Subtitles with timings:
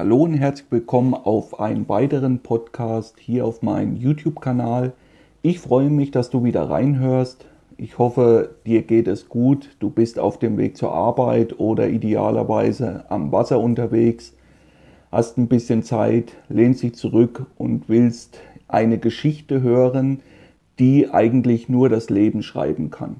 [0.00, 4.94] Hallo und herzlich willkommen auf einen weiteren Podcast hier auf meinem YouTube-Kanal.
[5.42, 7.44] Ich freue mich, dass du wieder reinhörst.
[7.76, 9.76] Ich hoffe, dir geht es gut.
[9.78, 14.34] Du bist auf dem Weg zur Arbeit oder idealerweise am Wasser unterwegs.
[15.12, 18.38] Hast ein bisschen Zeit, lehnst dich zurück und willst
[18.68, 20.20] eine Geschichte hören,
[20.78, 23.16] die eigentlich nur das Leben schreiben kann.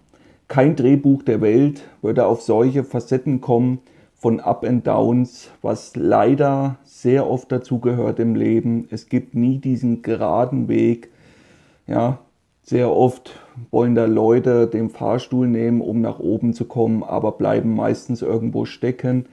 [0.49, 3.81] Kein Drehbuch der Welt würde auf solche Facetten kommen,
[4.21, 8.87] von Up and Downs, was leider sehr oft dazugehört im Leben.
[8.91, 11.09] Es gibt nie diesen geraden Weg.
[11.87, 12.19] Ja,
[12.63, 13.33] sehr oft
[13.71, 18.67] wollen da Leute den Fahrstuhl nehmen, um nach oben zu kommen, aber bleiben meistens irgendwo
[18.67, 19.25] stecken.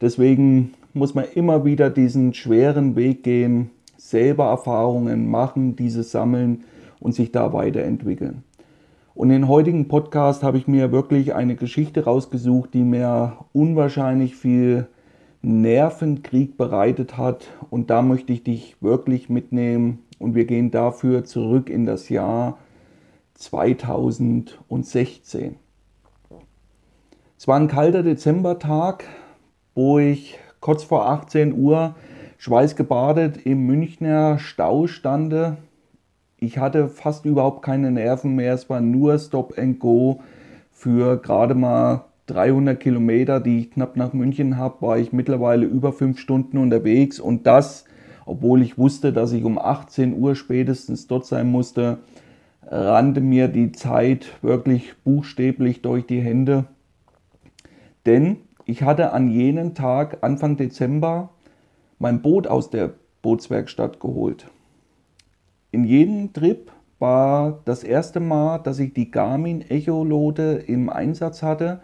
[0.00, 6.64] Deswegen muss man immer wieder diesen schweren Weg gehen, selber Erfahrungen machen, diese sammeln
[6.98, 8.42] und sich da weiterentwickeln.
[9.20, 14.34] Und in den heutigen Podcast habe ich mir wirklich eine Geschichte rausgesucht, die mir unwahrscheinlich
[14.34, 14.86] viel
[15.42, 17.48] Nervenkrieg bereitet hat.
[17.68, 19.98] Und da möchte ich dich wirklich mitnehmen.
[20.18, 22.56] Und wir gehen dafür zurück in das Jahr
[23.34, 25.56] 2016.
[27.36, 29.04] Es war ein kalter Dezembertag,
[29.74, 31.94] wo ich kurz vor 18 Uhr
[32.38, 35.58] schweißgebadet im Münchner Stau stande
[36.40, 38.54] ich hatte fast überhaupt keine Nerven mehr.
[38.54, 40.20] Es war nur Stop and Go.
[40.72, 45.92] Für gerade mal 300 Kilometer, die ich knapp nach München habe, war ich mittlerweile über
[45.92, 47.20] fünf Stunden unterwegs.
[47.20, 47.84] Und das,
[48.24, 51.98] obwohl ich wusste, dass ich um 18 Uhr spätestens dort sein musste,
[52.66, 56.64] rannte mir die Zeit wirklich buchstäblich durch die Hände.
[58.06, 61.30] Denn ich hatte an jenem Tag, Anfang Dezember,
[61.98, 64.46] mein Boot aus der Bootswerkstatt geholt.
[65.72, 71.80] In jedem Trip war das erste Mal, dass ich die Garmin Echolot im Einsatz hatte.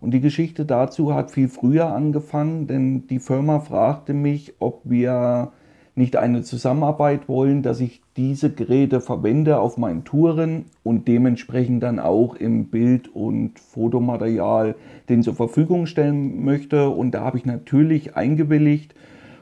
[0.00, 5.52] Und die Geschichte dazu hat viel früher angefangen, denn die Firma fragte mich, ob wir
[5.96, 11.98] nicht eine Zusammenarbeit wollen, dass ich diese Geräte verwende auf meinen Touren und dementsprechend dann
[11.98, 14.74] auch im Bild- und Fotomaterial
[15.08, 16.88] den zur Verfügung stellen möchte.
[16.90, 18.94] Und da habe ich natürlich eingewilligt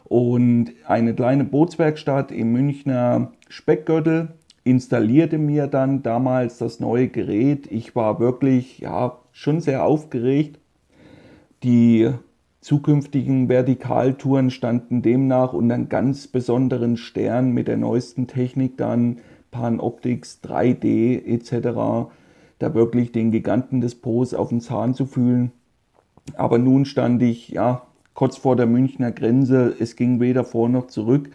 [0.05, 4.29] und eine kleine Bootswerkstatt im Münchner Speckgürtel
[4.65, 7.71] installierte mir dann damals das neue Gerät.
[7.71, 10.59] Ich war wirklich ja, schon sehr aufgeregt.
[11.63, 12.09] Die
[12.63, 19.19] zukünftigen Vertikaltouren standen demnach unter einem ganz besonderen Stern mit der neuesten Technik dann
[19.51, 22.11] Panoptics 3D etc.
[22.59, 25.53] Da wirklich den Giganten des Pos auf den Zahn zu fühlen.
[26.37, 27.83] Aber nun stand ich ja
[28.15, 29.75] kurz vor der Münchner Grenze.
[29.79, 31.29] Es ging weder vor noch zurück.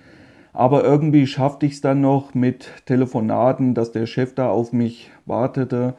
[0.54, 5.12] Aber irgendwie schaffte ich es dann noch mit Telefonaten, dass der Chef da auf mich
[5.26, 5.96] wartete.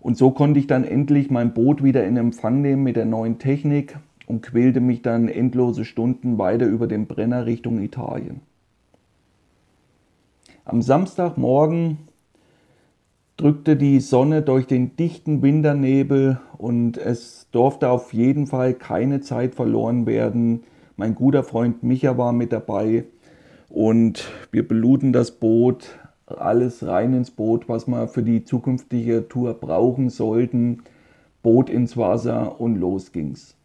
[0.00, 3.38] Und so konnte ich dann endlich mein Boot wieder in Empfang nehmen mit der neuen
[3.38, 8.40] Technik und quälte mich dann endlose Stunden weiter über den Brenner Richtung Italien.
[10.64, 11.98] Am Samstagmorgen
[13.36, 19.54] drückte die Sonne durch den dichten Winternebel und es durfte auf jeden Fall keine Zeit
[19.54, 20.64] verloren werden.
[20.96, 23.04] Mein guter Freund Micha war mit dabei
[23.68, 29.54] und wir beluden das Boot, alles rein ins Boot, was wir für die zukünftige Tour
[29.54, 30.82] brauchen sollten.
[31.42, 33.56] Boot ins Wasser und los ging's.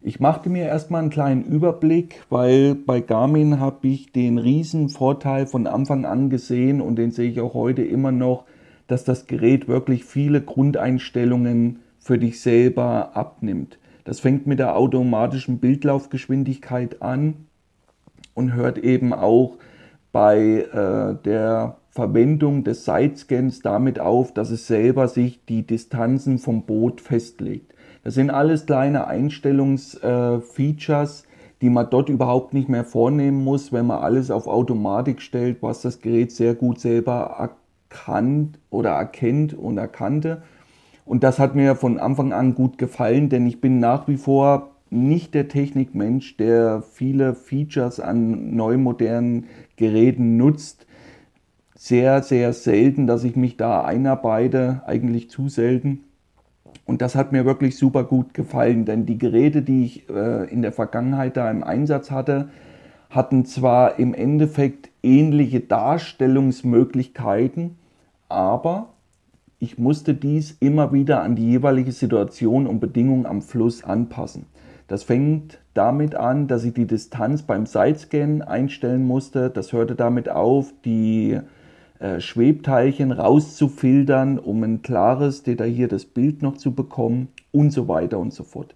[0.00, 5.46] Ich machte mir erstmal einen kleinen Überblick, weil bei Garmin habe ich den riesen Vorteil
[5.46, 8.44] von Anfang an gesehen und den sehe ich auch heute immer noch,
[8.86, 13.78] dass das Gerät wirklich viele Grundeinstellungen für dich selber abnimmt.
[14.04, 17.46] Das fängt mit der automatischen Bildlaufgeschwindigkeit an
[18.34, 19.58] und hört eben auch
[20.12, 26.66] bei äh, der Verwendung des Sidescans damit auf, dass es selber sich die Distanzen vom
[26.66, 27.74] Boot festlegt.
[28.02, 31.26] Das sind alles kleine Einstellungsfeatures, äh,
[31.62, 35.82] die man dort überhaupt nicht mehr vornehmen muss, wenn man alles auf Automatik stellt, was
[35.82, 37.50] das Gerät sehr gut selber
[37.90, 40.42] erkannt oder erkennt und erkannte.
[41.06, 44.73] Und das hat mir von Anfang an gut gefallen, denn ich bin nach wie vor
[44.94, 49.46] nicht der Technikmensch, der viele Features an neu modernen
[49.76, 50.86] Geräten nutzt.
[51.74, 56.04] Sehr, sehr selten, dass ich mich da einarbeite, eigentlich zu selten.
[56.86, 60.62] Und das hat mir wirklich super gut gefallen, denn die Geräte, die ich äh, in
[60.62, 62.48] der Vergangenheit da im Einsatz hatte,
[63.10, 67.76] hatten zwar im Endeffekt ähnliche Darstellungsmöglichkeiten,
[68.28, 68.90] aber
[69.58, 74.46] ich musste dies immer wieder an die jeweilige Situation und Bedingungen am Fluss anpassen.
[74.86, 79.50] Das fängt damit an, dass ich die Distanz beim Sidescan einstellen musste.
[79.50, 81.40] Das hörte damit auf, die
[81.98, 88.34] äh, Schwebteilchen rauszufiltern, um ein klares, detailliertes Bild noch zu bekommen und so weiter und
[88.34, 88.74] so fort.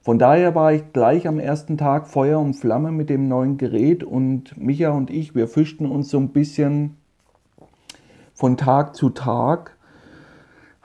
[0.00, 4.04] Von daher war ich gleich am ersten Tag Feuer und Flamme mit dem neuen Gerät
[4.04, 6.96] und Micha und ich, wir fischten uns so ein bisschen
[8.32, 9.75] von Tag zu Tag,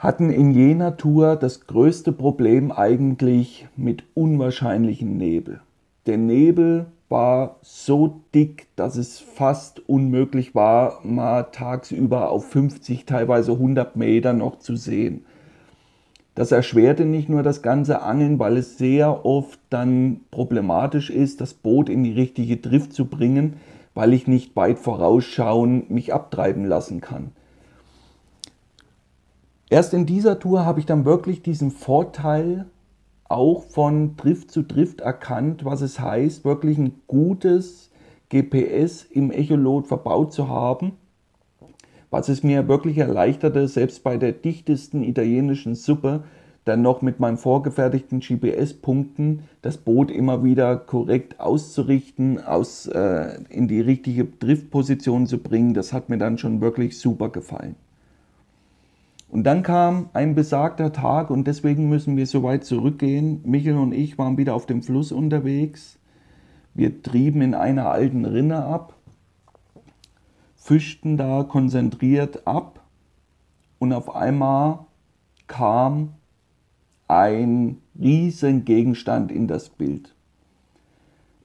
[0.01, 5.61] hatten in jener Tour das größte Problem eigentlich mit unwahrscheinlichen Nebel.
[6.07, 13.51] Der Nebel war so dick, dass es fast unmöglich war, mal tagsüber auf 50, teilweise
[13.51, 15.23] 100 Meter noch zu sehen.
[16.33, 21.53] Das erschwerte nicht nur das ganze Angeln, weil es sehr oft dann problematisch ist, das
[21.53, 23.57] Boot in die richtige Drift zu bringen,
[23.93, 27.33] weil ich nicht weit vorausschauen mich abtreiben lassen kann.
[29.71, 32.65] Erst in dieser Tour habe ich dann wirklich diesen Vorteil
[33.29, 37.89] auch von Drift zu Drift erkannt, was es heißt, wirklich ein gutes
[38.27, 40.91] GPS im Echolot verbaut zu haben,
[42.09, 46.25] was es mir wirklich erleichterte, selbst bei der dichtesten italienischen Suppe
[46.65, 53.69] dann noch mit meinen vorgefertigten GPS-Punkten das Boot immer wieder korrekt auszurichten, aus, äh, in
[53.69, 55.73] die richtige Driftposition zu bringen.
[55.73, 57.77] Das hat mir dann schon wirklich super gefallen.
[59.31, 63.39] Und dann kam ein besagter Tag und deswegen müssen wir so weit zurückgehen.
[63.45, 65.97] Michel und ich waren wieder auf dem Fluss unterwegs.
[66.73, 68.93] Wir trieben in einer alten Rinne ab,
[70.57, 72.81] fischten da konzentriert ab
[73.79, 74.79] und auf einmal
[75.47, 76.09] kam
[77.07, 80.13] ein riesen Gegenstand in das Bild.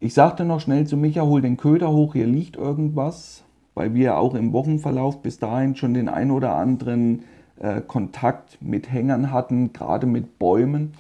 [0.01, 3.45] Ich sagte noch schnell zu Micha, hol den Köder hoch, hier liegt irgendwas,
[3.75, 7.23] weil wir auch im Wochenverlauf bis dahin schon den ein oder anderen
[7.61, 10.93] äh, Kontakt mit Hängern hatten, gerade mit Bäumen.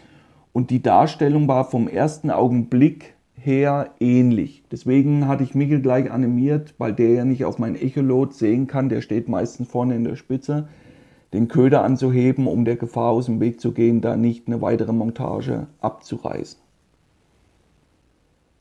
[0.53, 4.65] Und die Darstellung war vom ersten Augenblick her ähnlich.
[4.73, 8.89] Deswegen hatte ich Mikkel gleich animiert, weil der ja nicht auf mein Echolot sehen kann,
[8.89, 10.69] der steht meistens vorne in der Spitze,
[11.33, 14.93] den Köder anzuheben, um der Gefahr aus dem Weg zu gehen, da nicht eine weitere
[14.93, 16.66] Montage abzureißen.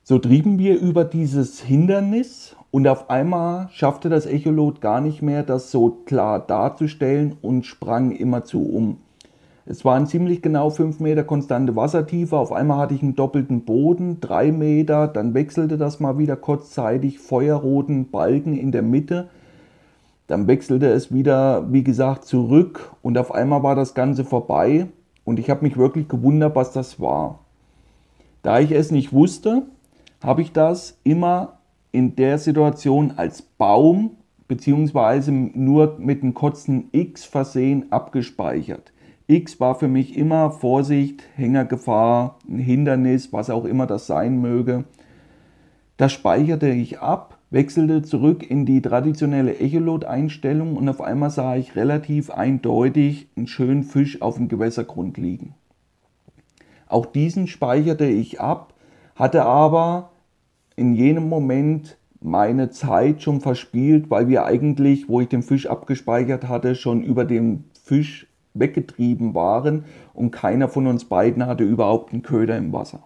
[0.08, 5.42] So trieben wir über dieses Hindernis und auf einmal schaffte das Echolot gar nicht mehr,
[5.42, 8.98] das so klar darzustellen und sprang immerzu um.
[9.66, 12.38] Es waren ziemlich genau 5 Meter konstante Wassertiefe.
[12.38, 15.08] Auf einmal hatte ich einen doppelten Boden, 3 Meter.
[15.08, 19.30] Dann wechselte das mal wieder kurzzeitig, feuerroten Balken in der Mitte.
[20.28, 24.86] Dann wechselte es wieder, wie gesagt, zurück und auf einmal war das Ganze vorbei.
[25.24, 27.40] Und ich habe mich wirklich gewundert, was das war.
[28.44, 29.64] Da ich es nicht wusste,
[30.26, 31.60] habe ich das immer
[31.92, 34.18] in der Situation als Baum
[34.48, 38.92] beziehungsweise nur mit einem kurzen X versehen abgespeichert.
[39.28, 44.84] X war für mich immer Vorsicht, Hängergefahr, ein Hindernis, was auch immer das sein möge.
[45.98, 51.76] Das speicherte ich ab, wechselte zurück in die traditionelle Echolot-Einstellung und auf einmal sah ich
[51.76, 55.56] relativ eindeutig einen schönen Fisch auf dem Gewässergrund liegen.
[56.88, 58.74] Auch diesen speicherte ich ab,
[59.16, 60.12] hatte aber
[60.76, 66.48] in jenem Moment meine Zeit schon verspielt, weil wir eigentlich, wo ich den Fisch abgespeichert
[66.48, 72.24] hatte, schon über den Fisch weggetrieben waren und keiner von uns beiden hatte überhaupt einen
[72.24, 73.04] Köder im Wasser.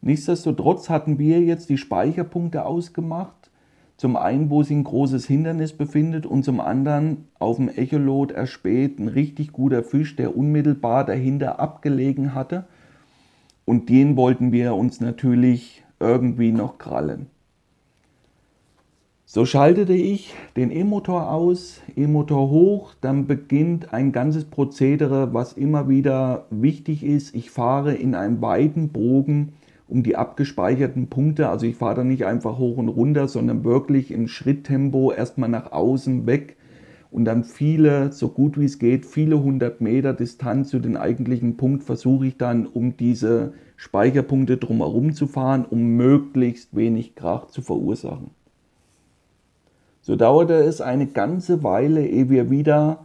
[0.00, 3.50] Nichtsdestotrotz hatten wir jetzt die Speicherpunkte ausgemacht.
[3.96, 8.98] Zum einen, wo sich ein großes Hindernis befindet und zum anderen auf dem Echolot erspäht
[8.98, 12.64] ein richtig guter Fisch, der unmittelbar dahinter abgelegen hatte.
[13.64, 17.28] Und den wollten wir uns natürlich irgendwie noch krallen.
[19.24, 25.88] So schaltete ich den E-Motor aus, E-Motor hoch, dann beginnt ein ganzes Prozedere, was immer
[25.88, 27.34] wieder wichtig ist.
[27.34, 29.54] Ich fahre in einem weiten Bogen
[29.88, 31.48] um die abgespeicherten Punkte.
[31.48, 35.72] Also ich fahre da nicht einfach hoch und runter, sondern wirklich in Schritttempo erstmal nach
[35.72, 36.56] außen weg
[37.12, 41.58] und dann viele, so gut wie es geht, viele hundert Meter Distanz zu den eigentlichen
[41.58, 47.60] Punkt versuche ich dann, um diese Speicherpunkte drumherum zu fahren, um möglichst wenig Krach zu
[47.60, 48.30] verursachen.
[50.00, 53.04] So dauerte es eine ganze Weile, ehe wir wieder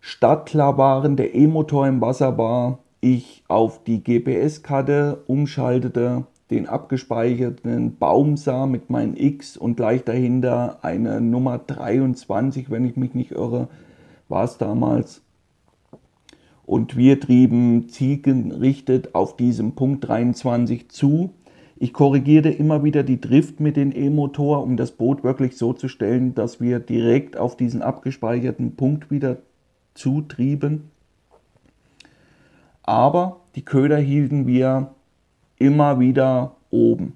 [0.00, 8.36] startklar waren, der E-Motor im Wasser war, ich auf die GPS-Karte umschaltete den abgespeicherten Baum
[8.36, 13.68] sah mit meinem X und gleich dahinter eine Nummer 23, wenn ich mich nicht irre,
[14.28, 15.22] war es damals.
[16.64, 21.30] Und wir trieben zielgerichtet auf diesem Punkt 23 zu.
[21.76, 25.88] Ich korrigierte immer wieder die Drift mit dem E-Motor, um das Boot wirklich so zu
[25.88, 29.38] stellen, dass wir direkt auf diesen abgespeicherten Punkt wieder
[29.94, 30.90] zutrieben.
[32.82, 34.94] Aber die Köder hielten wir
[35.58, 37.14] immer wieder oben.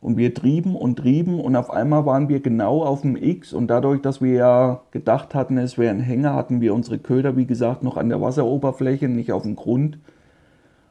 [0.00, 3.68] Und wir trieben und trieben und auf einmal waren wir genau auf dem X und
[3.68, 7.46] dadurch, dass wir ja gedacht hatten, es wäre ein Hänger, hatten wir unsere Köder, wie
[7.46, 9.98] gesagt, noch an der Wasseroberfläche, nicht auf dem Grund.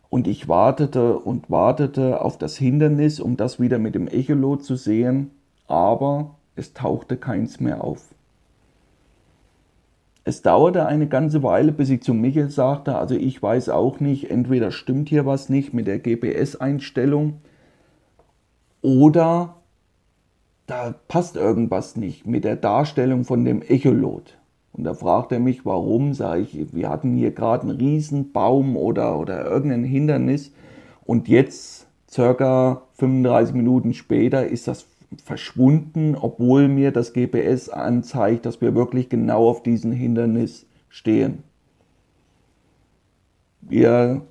[0.10, 4.76] Und ich wartete und wartete auf das Hindernis, um das wieder mit dem Echolot zu
[4.76, 5.32] sehen,
[5.68, 8.15] aber es tauchte keins mehr auf.
[10.28, 14.32] Es dauerte eine ganze Weile, bis ich zu Michael sagte, also ich weiß auch nicht,
[14.32, 17.42] entweder stimmt hier was nicht mit der GPS-Einstellung
[18.82, 19.58] oder
[20.66, 24.40] da passt irgendwas nicht mit der Darstellung von dem Echolot.
[24.74, 28.78] Und da fragt er mich, warum, sage ich, wir hatten hier gerade einen riesen Baum
[28.78, 30.52] oder, oder irgendein Hindernis
[31.06, 34.88] und jetzt circa 35 Minuten später ist das
[35.24, 41.44] verschwunden, obwohl mir das GPS anzeigt, dass wir wirklich genau auf diesem Hindernis stehen.
[43.62, 44.22] Wir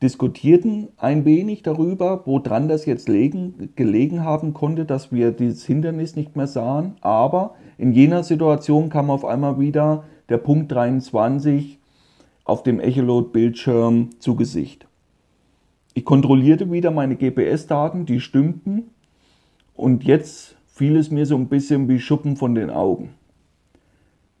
[0.00, 6.16] diskutierten ein wenig darüber, woran das jetzt legen, gelegen haben konnte, dass wir dieses Hindernis
[6.16, 6.94] nicht mehr sahen.
[7.00, 11.78] Aber in jener Situation kam auf einmal wieder der Punkt 23
[12.44, 14.86] auf dem Echolot-Bildschirm zu Gesicht.
[15.94, 18.90] Ich kontrollierte wieder meine GPS-Daten, die stimmten.
[19.78, 23.10] Und jetzt fiel es mir so ein bisschen wie Schuppen von den Augen.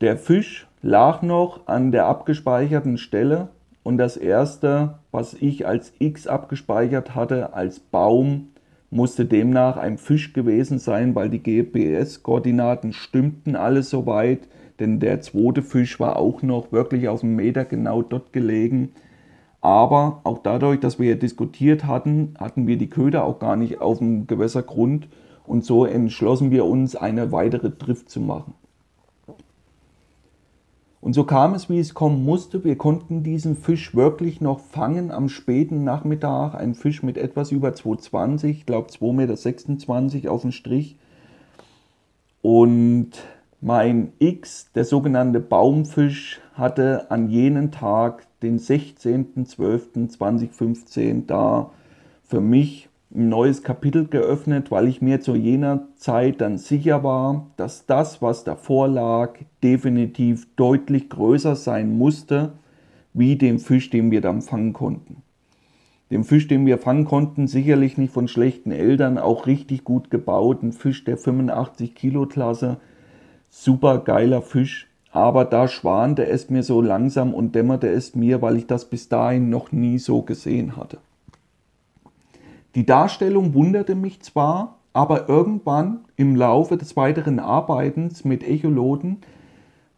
[0.00, 3.46] Der Fisch lag noch an der abgespeicherten Stelle
[3.84, 8.48] und das erste, was ich als X abgespeichert hatte, als Baum,
[8.90, 14.40] musste demnach ein Fisch gewesen sein, weil die GPS-Koordinaten stimmten alles soweit,
[14.80, 18.90] denn der zweite Fisch war auch noch wirklich auf einen Meter genau dort gelegen.
[19.60, 23.98] Aber auch dadurch, dass wir diskutiert hatten, hatten wir die Köder auch gar nicht auf
[23.98, 25.06] dem Gewässergrund
[25.48, 28.52] und so entschlossen wir uns, eine weitere Drift zu machen.
[31.00, 32.64] Und so kam es, wie es kommen musste.
[32.64, 36.54] Wir konnten diesen Fisch wirklich noch fangen am späten Nachmittag.
[36.54, 40.96] Ein Fisch mit etwas über 2,20, ich glaube 2,26 Meter auf dem Strich.
[42.42, 43.12] Und
[43.60, 51.70] mein X, der sogenannte Baumfisch, hatte an jenem Tag, den 16.12.2015, da
[52.24, 57.46] für mich ein neues Kapitel geöffnet, weil ich mir zu jener Zeit dann sicher war,
[57.56, 62.52] dass das, was davor lag, definitiv deutlich größer sein musste,
[63.14, 65.22] wie dem Fisch, den wir dann fangen konnten.
[66.10, 70.62] Dem Fisch, den wir fangen konnten, sicherlich nicht von schlechten Eltern, auch richtig gut gebaut,
[70.62, 72.76] ein Fisch der 85 Kilo Klasse,
[73.48, 78.56] super geiler Fisch, aber da schwante es mir so langsam und dämmerte es mir, weil
[78.56, 80.98] ich das bis dahin noch nie so gesehen hatte.
[82.74, 89.18] Die Darstellung wunderte mich zwar, aber irgendwann im Laufe des weiteren Arbeitens mit Echoloten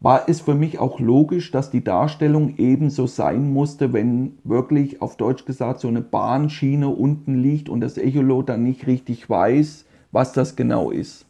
[0.00, 5.16] war es für mich auch logisch, dass die Darstellung ebenso sein musste, wenn wirklich auf
[5.16, 10.32] Deutsch gesagt so eine Bahnschiene unten liegt und das Echolot dann nicht richtig weiß, was
[10.32, 11.26] das genau ist.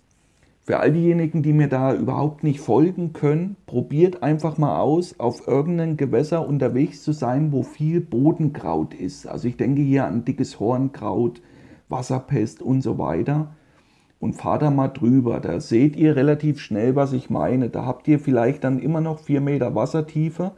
[0.70, 5.48] Für all diejenigen, die mir da überhaupt nicht folgen können, probiert einfach mal aus, auf
[5.48, 9.26] irgendeinem Gewässer unterwegs zu sein, wo viel Bodenkraut ist.
[9.26, 11.42] Also ich denke hier an dickes Hornkraut,
[11.88, 13.48] Wasserpest und so weiter.
[14.20, 15.40] Und fahrt da mal drüber.
[15.40, 17.68] Da seht ihr relativ schnell, was ich meine.
[17.68, 20.52] Da habt ihr vielleicht dann immer noch 4 Meter Wassertiefe,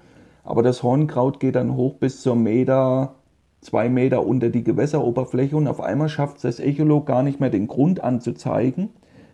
[0.45, 3.15] aber das Hornkraut geht dann hoch bis zur Meter,
[3.63, 7.49] 2 Meter unter die Gewässeroberfläche und auf einmal schafft es das Echolog gar nicht mehr
[7.49, 8.91] den Grund anzuzeigen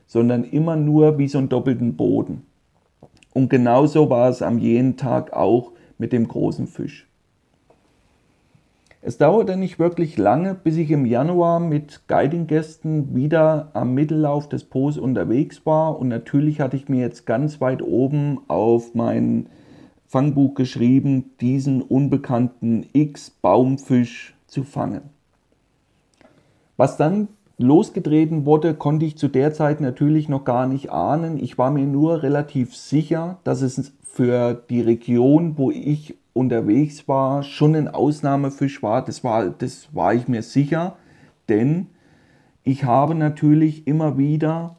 [0.09, 2.43] sondern immer nur wie so einen doppelten Boden.
[3.35, 7.07] Und genauso war es am jenen Tag auch mit dem großen Fisch.
[9.01, 14.65] Es dauerte nicht wirklich lange, bis ich im Januar mit Guiding-Gästen wieder am Mittellauf des
[14.65, 19.47] Poos unterwegs war und natürlich hatte ich mir jetzt ganz weit oben auf mein
[20.09, 25.03] Fangbuch geschrieben, diesen unbekannten X-Baumfisch zu fangen.
[26.77, 31.43] Was dann losgetreten wurde, konnte ich zu der Zeit natürlich noch gar nicht ahnen.
[31.43, 37.43] Ich war mir nur relativ sicher, dass es für die Region, wo ich unterwegs war,
[37.43, 39.05] schon ein Ausnahmefisch war.
[39.05, 40.97] Das war, das war ich mir sicher,
[41.49, 41.89] denn
[42.63, 44.77] ich habe natürlich immer wieder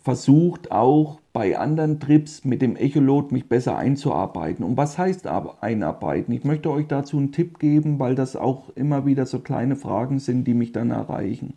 [0.00, 4.64] versucht, auch bei anderen Trips mit dem Echolot mich besser einzuarbeiten.
[4.64, 5.26] Und was heißt
[5.60, 6.34] einarbeiten?
[6.34, 10.18] Ich möchte euch dazu einen Tipp geben, weil das auch immer wieder so kleine Fragen
[10.18, 11.54] sind, die mich dann erreichen.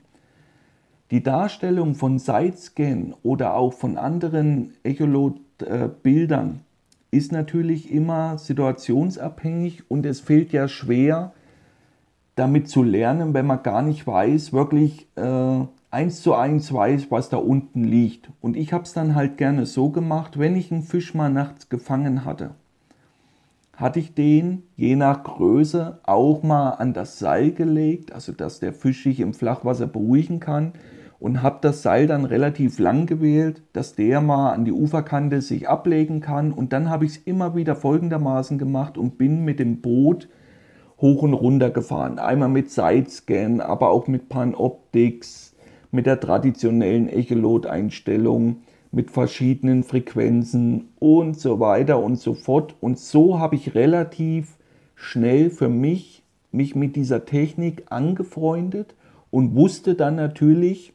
[1.11, 6.61] Die Darstellung von Sidescan oder auch von anderen Echolot-Bildern
[7.11, 11.33] ist natürlich immer situationsabhängig und es fehlt ja schwer,
[12.35, 17.29] damit zu lernen, wenn man gar nicht weiß, wirklich äh, eins zu eins weiß, was
[17.29, 18.31] da unten liegt.
[18.41, 21.69] Und ich habe es dann halt gerne so gemacht, wenn ich einen Fisch mal nachts
[21.69, 22.55] gefangen hatte,
[23.77, 28.73] hatte ich den je nach Größe auch mal an das Seil gelegt, also dass der
[28.73, 30.73] Fisch sich im Flachwasser beruhigen kann
[31.19, 35.69] und habe das Seil dann relativ lang gewählt, dass der mal an die Uferkante sich
[35.69, 39.81] ablegen kann und dann habe ich es immer wieder folgendermaßen gemacht und bin mit dem
[39.81, 40.29] Boot
[40.99, 42.19] hoch und runter gefahren.
[42.19, 45.55] Einmal mit Sidescan, aber auch mit Panoptics,
[45.91, 48.57] mit der traditionellen Echolot-Einstellung,
[48.91, 52.75] mit verschiedenen Frequenzen und so weiter und so fort.
[52.79, 54.57] Und so habe ich relativ
[54.95, 58.95] schnell für mich mich mit dieser Technik angefreundet
[59.29, 60.93] und wusste dann natürlich,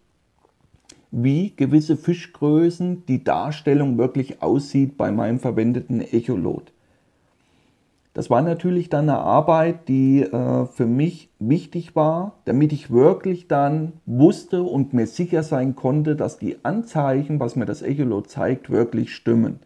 [1.10, 6.72] wie gewisse Fischgrößen die Darstellung wirklich aussieht bei meinem verwendeten Echolot.
[8.12, 13.46] Das war natürlich dann eine Arbeit, die äh, für mich wichtig war, damit ich wirklich
[13.46, 18.68] dann wusste und mir sicher sein konnte, dass die Anzeichen, was mir das Echolot zeigt,
[18.70, 19.60] wirklich stimmen.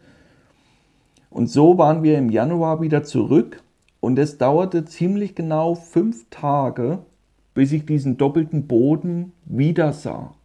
[1.31, 3.61] Und so waren wir im Januar wieder zurück
[3.99, 6.99] und es dauerte ziemlich genau fünf Tage,
[7.55, 10.35] bis ich diesen doppelten Boden wieder sah.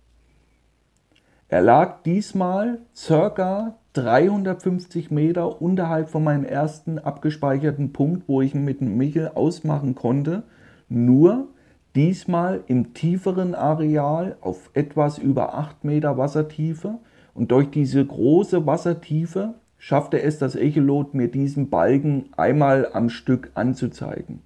[1.52, 8.64] Er lag diesmal circa 350 Meter unterhalb von meinem ersten abgespeicherten Punkt, wo ich ihn
[8.64, 10.44] mit dem Michel ausmachen konnte.
[10.88, 11.48] Nur
[11.96, 17.00] diesmal im tieferen Areal auf etwas über 8 Meter Wassertiefe.
[17.34, 23.50] Und durch diese große Wassertiefe schaffte es das Echolot, mir diesen Balken einmal am Stück
[23.54, 24.42] anzuzeigen.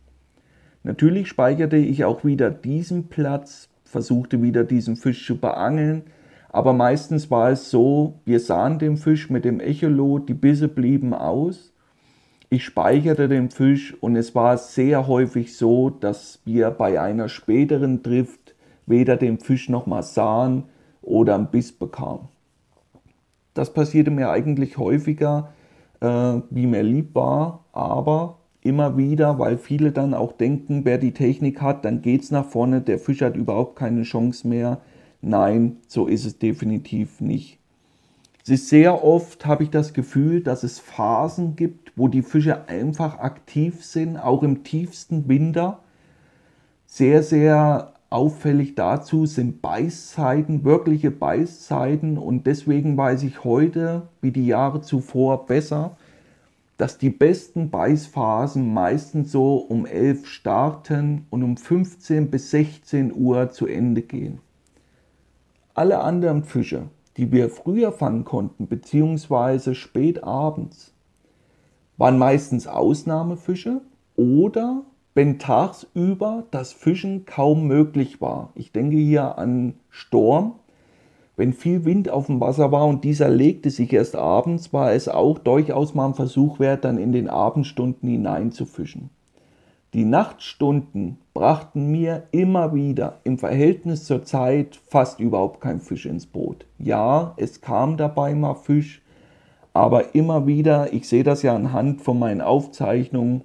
[0.84, 6.04] Natürlich speicherte ich auch wieder diesen Platz, versuchte wieder diesen Fisch zu beangeln,
[6.54, 11.12] aber meistens war es so, wir sahen den Fisch mit dem Echolot, die Bisse blieben
[11.12, 11.74] aus.
[12.48, 18.04] Ich speicherte den Fisch und es war sehr häufig so, dass wir bei einer späteren
[18.04, 18.54] Drift
[18.86, 20.62] weder den Fisch noch mal sahen
[21.02, 22.28] oder einen Biss bekamen.
[23.54, 25.52] Das passierte mir eigentlich häufiger,
[25.98, 26.06] äh,
[26.50, 31.60] wie mir lieb war, aber immer wieder, weil viele dann auch denken, wer die Technik
[31.60, 34.80] hat, dann geht's nach vorne, der Fisch hat überhaupt keine Chance mehr
[35.26, 37.58] Nein, so ist es definitiv nicht.
[38.42, 42.68] Es ist sehr oft, habe ich das Gefühl, dass es Phasen gibt, wo die Fische
[42.68, 45.78] einfach aktiv sind, auch im tiefsten Winter.
[46.84, 52.18] Sehr, sehr auffällig dazu sind Beißzeiten, wirkliche Beißzeiten.
[52.18, 55.96] Und deswegen weiß ich heute, wie die Jahre zuvor, besser,
[56.76, 63.48] dass die besten Beißphasen meistens so um 11 starten und um 15 bis 16 Uhr
[63.48, 64.43] zu Ende gehen.
[65.76, 66.82] Alle anderen Fische,
[67.16, 70.94] die wir früher fangen konnten, beziehungsweise spät abends,
[71.96, 73.80] waren meistens Ausnahmefische
[74.14, 74.82] oder
[75.14, 78.52] wenn tagsüber das Fischen kaum möglich war.
[78.54, 80.54] Ich denke hier an Sturm.
[81.36, 85.08] Wenn viel Wind auf dem Wasser war und dieser legte sich erst abends, war es
[85.08, 89.10] auch durchaus mal ein Versuch wert, dann in den Abendstunden hinein zu fischen.
[89.94, 96.26] Die Nachtstunden brachten mir immer wieder im Verhältnis zur Zeit fast überhaupt kein Fisch ins
[96.26, 96.66] Boot.
[96.80, 99.02] Ja, es kam dabei mal Fisch,
[99.72, 103.44] aber immer wieder, ich sehe das ja anhand von meinen Aufzeichnungen,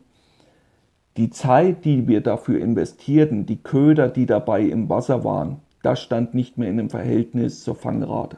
[1.18, 6.34] die Zeit, die wir dafür investierten, die Köder, die dabei im Wasser waren, das stand
[6.34, 8.38] nicht mehr in dem Verhältnis zur Fangrate.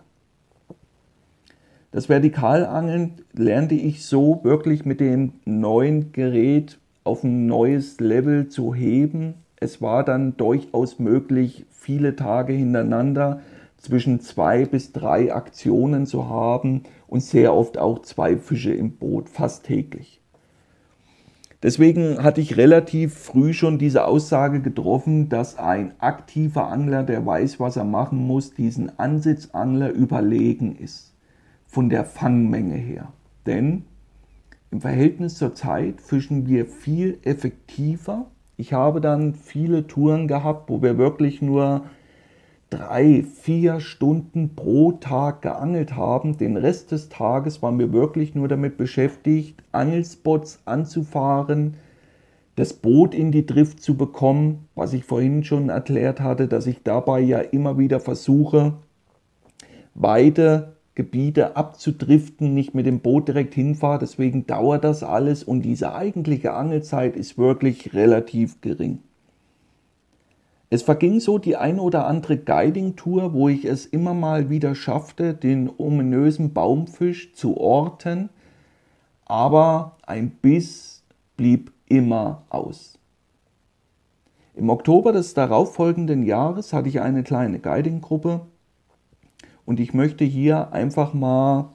[1.91, 8.73] Das Vertikalangeln lernte ich so wirklich mit dem neuen Gerät auf ein neues Level zu
[8.73, 9.35] heben.
[9.55, 13.41] Es war dann durchaus möglich, viele Tage hintereinander
[13.77, 19.29] zwischen zwei bis drei Aktionen zu haben und sehr oft auch zwei Fische im Boot,
[19.29, 20.21] fast täglich.
[21.63, 27.59] Deswegen hatte ich relativ früh schon diese Aussage getroffen, dass ein aktiver Angler, der weiß,
[27.59, 31.13] was er machen muss, diesen Ansitzangler überlegen ist.
[31.67, 33.13] Von der Fangmenge her.
[33.45, 33.85] Denn
[34.71, 38.31] im Verhältnis zur Zeit fischen wir viel effektiver.
[38.55, 41.83] Ich habe dann viele Touren gehabt, wo wir wirklich nur
[42.69, 46.37] drei, vier Stunden pro Tag geangelt haben.
[46.37, 51.75] Den Rest des Tages waren wir wirklich nur damit beschäftigt, Angelspots anzufahren,
[52.55, 56.81] das Boot in die Drift zu bekommen, was ich vorhin schon erklärt hatte, dass ich
[56.83, 58.73] dabei ja immer wieder versuche,
[59.93, 63.99] weite Gebiete abzudriften, nicht mit dem Boot direkt hinfahre.
[63.99, 68.99] Deswegen dauert das alles und diese eigentliche Angelzeit ist wirklich relativ gering.
[70.69, 75.33] Es verging so die ein oder andere Guiding-Tour, wo ich es immer mal wieder schaffte,
[75.33, 78.29] den ominösen Baumfisch zu orten,
[79.25, 81.03] aber ein Biss
[81.35, 82.97] blieb immer aus.
[84.55, 88.41] Im Oktober des darauffolgenden Jahres hatte ich eine kleine Guiding-Gruppe
[89.65, 91.69] und ich möchte hier einfach mal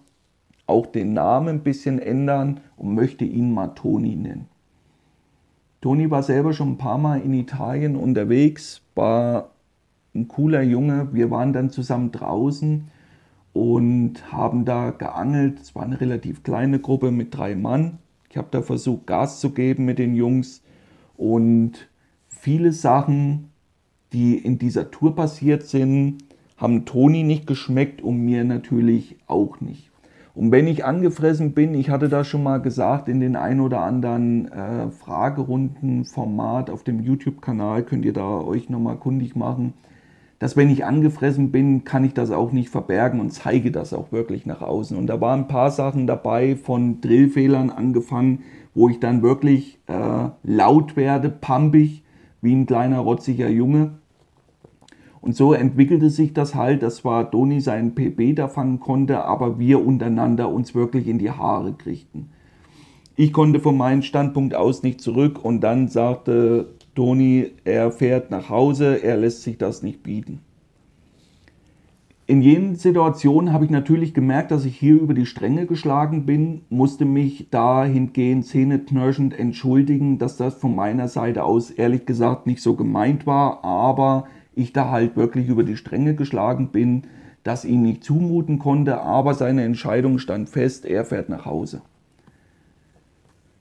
[0.66, 4.49] auch den Namen ein bisschen ändern und möchte ihn mal Toni nennen.
[5.81, 9.51] Toni war selber schon ein paar Mal in Italien unterwegs, war
[10.14, 11.09] ein cooler Junge.
[11.12, 12.88] Wir waren dann zusammen draußen
[13.53, 15.61] und haben da geangelt.
[15.61, 17.99] Es war eine relativ kleine Gruppe mit drei Mann.
[18.31, 20.62] Ich habe da versucht, Gas zu geben mit den Jungs
[21.16, 21.88] Und
[22.29, 23.51] viele Sachen,
[24.12, 26.18] die in dieser Tour passiert sind,
[26.57, 29.90] haben Toni nicht geschmeckt und mir natürlich auch nicht.
[30.35, 33.81] Und wenn ich angefressen bin, ich hatte das schon mal gesagt, in den ein oder
[33.81, 39.73] anderen äh, Fragerunden-Format auf dem YouTube-Kanal könnt ihr da euch nochmal kundig machen,
[40.38, 44.12] dass wenn ich angefressen bin, kann ich das auch nicht verbergen und zeige das auch
[44.12, 44.97] wirklich nach außen.
[44.97, 48.40] Und da waren ein paar Sachen dabei, von Drillfehlern angefangen,
[48.75, 52.03] wo ich dann wirklich äh, laut werde, pampig,
[52.42, 53.92] wie ein kleiner rotziger Junge.
[55.27, 59.59] Und so entwickelte sich das halt, dass zwar Doni seinen PB da fangen konnte, aber
[59.59, 62.29] wir untereinander uns wirklich in die Haare kriegten.
[63.17, 68.51] Ich konnte von meinem Standpunkt aus nicht zurück und dann sagte Toni, er fährt nach
[68.51, 70.43] Hause, er lässt sich das nicht bieten.
[72.29, 76.61] In jenen Situationen habe ich natürlich gemerkt, dass ich hier über die Stränge geschlagen bin,
[76.69, 82.75] musste mich dahingehend zähneknirschend entschuldigen, dass das von meiner Seite aus ehrlich gesagt nicht so
[82.77, 87.05] gemeint war, aber ich da halt wirklich über die Stränge geschlagen bin,
[87.45, 91.83] das ihm nicht zumuten konnte, aber seine Entscheidung stand fest, er fährt nach Hause.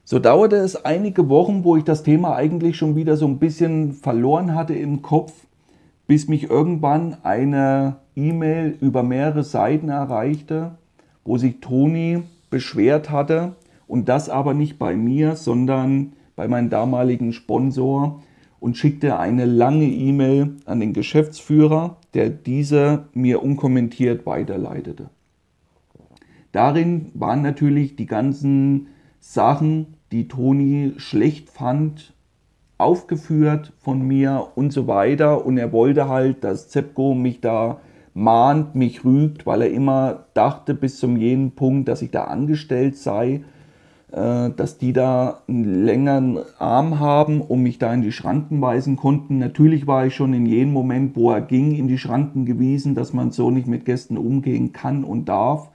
[0.03, 3.93] So dauerte es einige Wochen, wo ich das Thema eigentlich schon wieder so ein bisschen
[3.93, 5.33] verloren hatte im Kopf,
[6.07, 10.77] bis mich irgendwann eine E-Mail über mehrere Seiten erreichte,
[11.23, 13.55] wo sich Toni beschwert hatte
[13.87, 18.21] und das aber nicht bei mir, sondern bei meinem damaligen Sponsor,
[18.59, 25.09] und schickte eine lange E-Mail an den Geschäftsführer, der diese mir unkommentiert weiterleitete.
[26.51, 28.87] Darin waren natürlich die ganzen
[29.19, 32.13] Sachen, die Toni schlecht fand,
[32.77, 35.45] aufgeführt von mir und so weiter.
[35.45, 37.81] Und er wollte halt, dass Zepco mich da
[38.13, 42.97] mahnt, mich rügt, weil er immer dachte bis zum jenen Punkt, dass ich da angestellt
[42.97, 43.43] sei
[44.11, 49.39] dass die da einen längeren Arm haben und mich da in die Schranken weisen konnten.
[49.39, 53.13] Natürlich war ich schon in jedem Moment, wo er ging, in die Schranken gewiesen, dass
[53.13, 55.69] man so nicht mit Gästen umgehen kann und darf.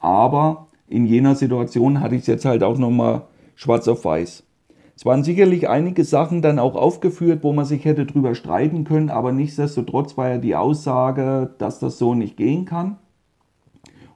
[0.00, 3.22] Aber in jener Situation hatte ich es jetzt halt auch nochmal
[3.54, 4.44] schwarz auf weiß.
[4.94, 9.10] Es waren sicherlich einige Sachen dann auch aufgeführt, wo man sich hätte drüber streiten können,
[9.10, 12.98] aber nichtsdestotrotz war ja die Aussage, dass das so nicht gehen kann.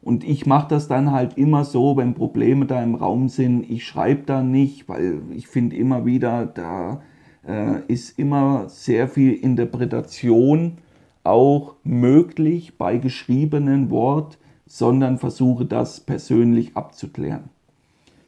[0.06, 3.68] Und ich mache das dann halt immer so, wenn Probleme da im Raum sind.
[3.68, 7.02] Ich schreibe da nicht, weil ich finde immer wieder, da
[7.44, 10.78] äh, ist immer sehr viel Interpretation
[11.24, 17.50] auch möglich bei geschriebenen Wort, sondern versuche das persönlich abzuklären.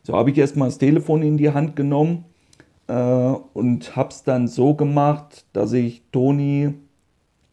[0.02, 2.24] So habe ich erstmal das Telefon in die Hand genommen
[2.88, 2.92] äh,
[3.52, 6.74] und habe es dann so gemacht, dass ich Toni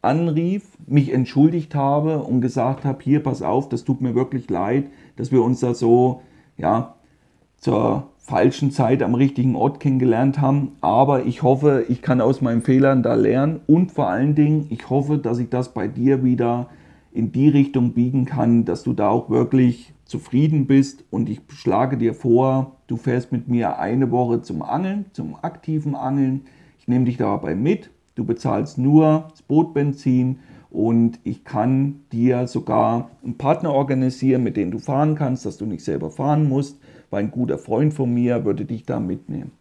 [0.06, 4.86] anrief, mich entschuldigt habe und gesagt habe, hier, pass auf, das tut mir wirklich leid,
[5.16, 6.22] dass wir uns da so,
[6.56, 6.94] ja,
[7.58, 10.72] zur falschen Zeit am richtigen Ort kennengelernt haben.
[10.80, 14.90] Aber ich hoffe, ich kann aus meinen Fehlern da lernen und vor allen Dingen, ich
[14.90, 16.68] hoffe, dass ich das bei dir wieder
[17.12, 21.96] in die Richtung biegen kann, dass du da auch wirklich zufrieden bist und ich schlage
[21.96, 26.42] dir vor, du fährst mit mir eine Woche zum Angeln, zum aktiven Angeln.
[26.78, 30.38] Ich nehme dich dabei mit Du bezahlst nur das Bootbenzin
[30.70, 35.66] und ich kann dir sogar einen Partner organisieren, mit dem du fahren kannst, dass du
[35.66, 39.52] nicht selber fahren musst, weil ein guter Freund von mir würde dich da mitnehmen.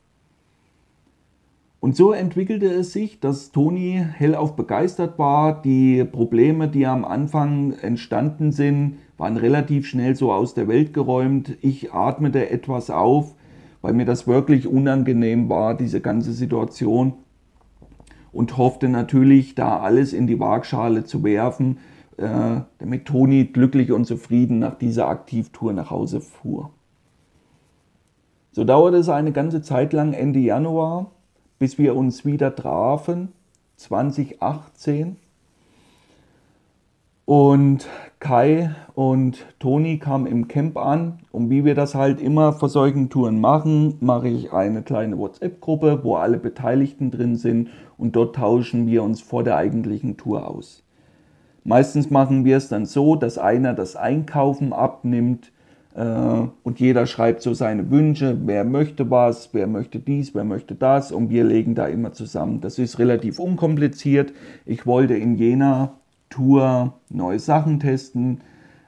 [1.82, 5.62] Und so entwickelte es sich, dass Toni hellauf begeistert war.
[5.62, 11.58] Die Probleme, die am Anfang entstanden sind, waren relativ schnell so aus der Welt geräumt.
[11.62, 13.36] Ich atmete etwas auf,
[13.82, 17.14] weil mir das wirklich unangenehm war, diese ganze Situation
[18.36, 21.78] und hoffte natürlich, da alles in die Waagschale zu werfen,
[22.18, 26.70] äh, damit Toni glücklich und zufrieden nach dieser Aktivtour nach Hause fuhr.
[28.52, 31.12] So dauerte es eine ganze Zeit lang Ende Januar,
[31.60, 33.30] bis wir uns wieder trafen,
[33.78, 35.16] 2018.
[37.26, 37.88] Und
[38.20, 43.10] Kai und Toni kamen im Camp an und wie wir das halt immer vor solchen
[43.10, 48.86] Touren machen, mache ich eine kleine WhatsApp-Gruppe, wo alle Beteiligten drin sind und dort tauschen
[48.88, 50.84] wir uns vor der eigentlichen Tour aus.
[51.64, 55.52] Meistens machen wir es dann so, dass einer das Einkaufen abnimmt
[55.96, 56.04] äh,
[56.64, 61.12] und jeder schreibt so seine Wünsche, wer möchte was, wer möchte dies, wer möchte das
[61.12, 62.62] und wir legen da immer zusammen.
[62.62, 64.32] Das ist relativ unkompliziert.
[64.68, 65.94] Ich wollte in Jena
[66.30, 68.42] Tour neue Sachen testen,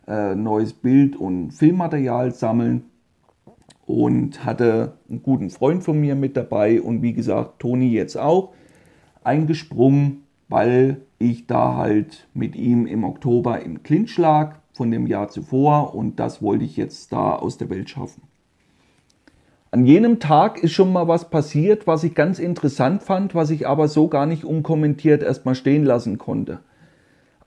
[0.08, 2.86] äh, neues Bild- und Filmmaterial sammeln
[3.86, 8.54] und hatte einen guten Freund von mir mit dabei und wie gesagt, Toni jetzt auch
[9.24, 15.30] eingesprungen, weil ich da halt mit ihm im Oktober im Clinch lag von dem Jahr
[15.30, 18.24] zuvor und das wollte ich jetzt da aus der Welt schaffen.
[19.72, 23.68] An jenem Tag ist schon mal was passiert, was ich ganz interessant fand, was ich
[23.68, 26.60] aber so gar nicht unkommentiert erstmal stehen lassen konnte.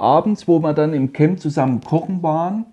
[0.00, 2.64] Abends, wo wir dann im Camp zusammen kochen waren,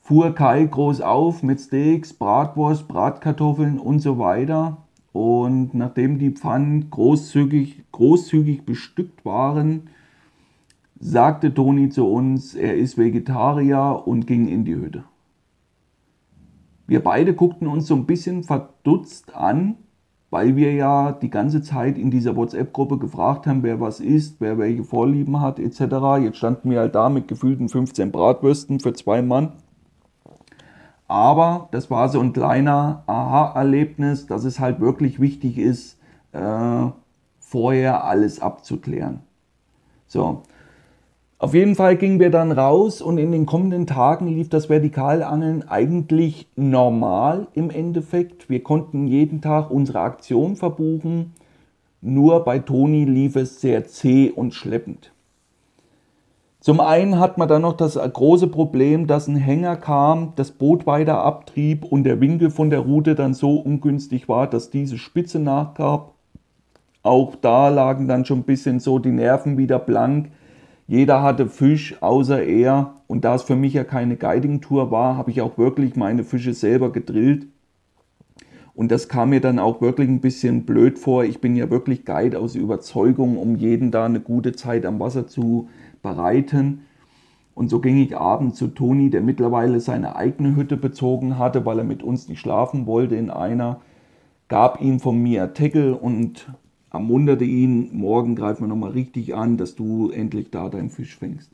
[0.00, 4.76] fuhr Kai groß auf mit Steaks, Bratwurst, Bratkartoffeln und so weiter.
[5.12, 9.90] Und nachdem die Pfannen großzügig, großzügig bestückt waren,
[11.00, 15.02] sagte Toni zu uns, er ist Vegetarier und ging in die Hütte.
[16.86, 19.76] Wir beide guckten uns so ein bisschen verdutzt an,
[20.34, 24.58] weil wir ja die ganze Zeit in dieser WhatsApp-Gruppe gefragt haben, wer was isst, wer
[24.58, 25.78] welche Vorlieben hat etc.
[26.24, 29.52] Jetzt standen wir halt da mit gefühlten 15 Bratwürsten für zwei Mann.
[31.06, 36.00] Aber das war so ein kleiner Aha-Erlebnis, dass es halt wirklich wichtig ist,
[36.32, 36.86] äh,
[37.38, 39.20] vorher alles abzuklären.
[40.08, 40.42] So,
[41.38, 45.68] auf jeden Fall gingen wir dann raus und in den kommenden Tagen lief das Vertikalangeln
[45.68, 48.48] eigentlich normal im Endeffekt.
[48.48, 51.32] Wir konnten jeden Tag unsere Aktion verbuchen.
[52.00, 55.12] Nur bei Toni lief es sehr zäh und schleppend.
[56.60, 60.86] Zum einen hat man dann noch das große Problem, dass ein Hänger kam, das Boot
[60.86, 65.40] weiter abtrieb und der Winkel von der Route dann so ungünstig war, dass diese Spitze
[65.40, 66.14] nachgab.
[67.02, 70.30] Auch da lagen dann schon ein bisschen so die Nerven wieder blank
[70.86, 72.96] jeder hatte Fisch, außer er.
[73.06, 76.54] Und da es für mich ja keine Guiding-Tour war, habe ich auch wirklich meine Fische
[76.54, 77.46] selber gedrillt.
[78.74, 81.24] Und das kam mir dann auch wirklich ein bisschen blöd vor.
[81.24, 85.28] Ich bin ja wirklich Guide aus Überzeugung, um jeden da eine gute Zeit am Wasser
[85.28, 85.68] zu
[86.02, 86.80] bereiten.
[87.54, 91.78] Und so ging ich abends zu Toni, der mittlerweile seine eigene Hütte bezogen hatte, weil
[91.78, 93.80] er mit uns nicht schlafen wollte in einer,
[94.48, 96.48] gab ihm von mir Tackle und
[96.94, 101.50] ermunterte ihn, morgen greifen wir nochmal richtig an, dass du endlich da deinen Fisch fängst.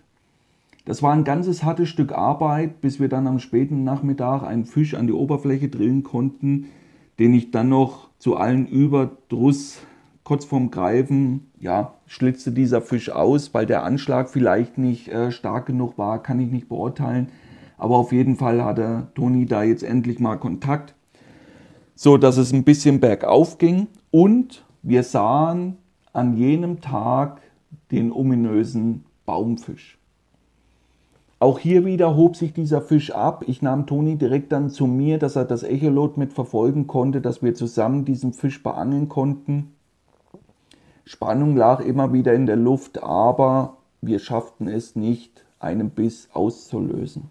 [0.85, 4.95] Das war ein ganzes hartes Stück Arbeit, bis wir dann am späten Nachmittag einen Fisch
[4.95, 6.67] an die Oberfläche drillen konnten,
[7.19, 9.79] den ich dann noch zu allen Überdruss
[10.25, 15.67] kurz vorm Greifen, ja, schlitzte dieser Fisch aus, weil der Anschlag vielleicht nicht äh, stark
[15.67, 17.29] genug war, kann ich nicht beurteilen.
[17.79, 20.95] Aber auf jeden Fall hatte Toni da jetzt endlich mal Kontakt,
[21.95, 25.77] so dass es ein bisschen bergauf ging und wir sahen
[26.13, 27.43] an jenem Tag
[27.91, 29.99] den ominösen Baumfisch.
[31.39, 33.45] Auch hier wieder hob sich dieser Fisch ab.
[33.47, 37.43] Ich nahm Toni direkt dann zu mir, dass er das Echolot mit verfolgen konnte, dass
[37.43, 39.73] wir zusammen diesen Fisch beangeln konnten.
[41.05, 47.31] Spannung lag immer wieder in der Luft, aber wir schafften es nicht, einen Biss auszulösen.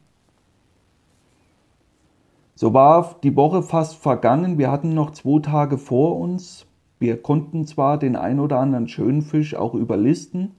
[2.55, 4.57] So war die Woche fast vergangen.
[4.57, 6.65] Wir hatten noch zwei Tage vor uns.
[6.99, 10.51] Wir konnten zwar den ein oder anderen schönen Fisch auch überlisten.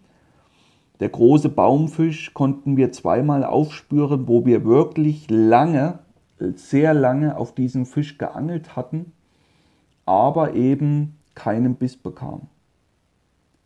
[0.99, 6.01] Der große Baumfisch konnten wir zweimal aufspüren, wo wir wirklich lange,
[6.57, 9.13] sehr lange auf diesen Fisch geangelt hatten,
[10.07, 12.49] aber eben keinen Biss bekamen.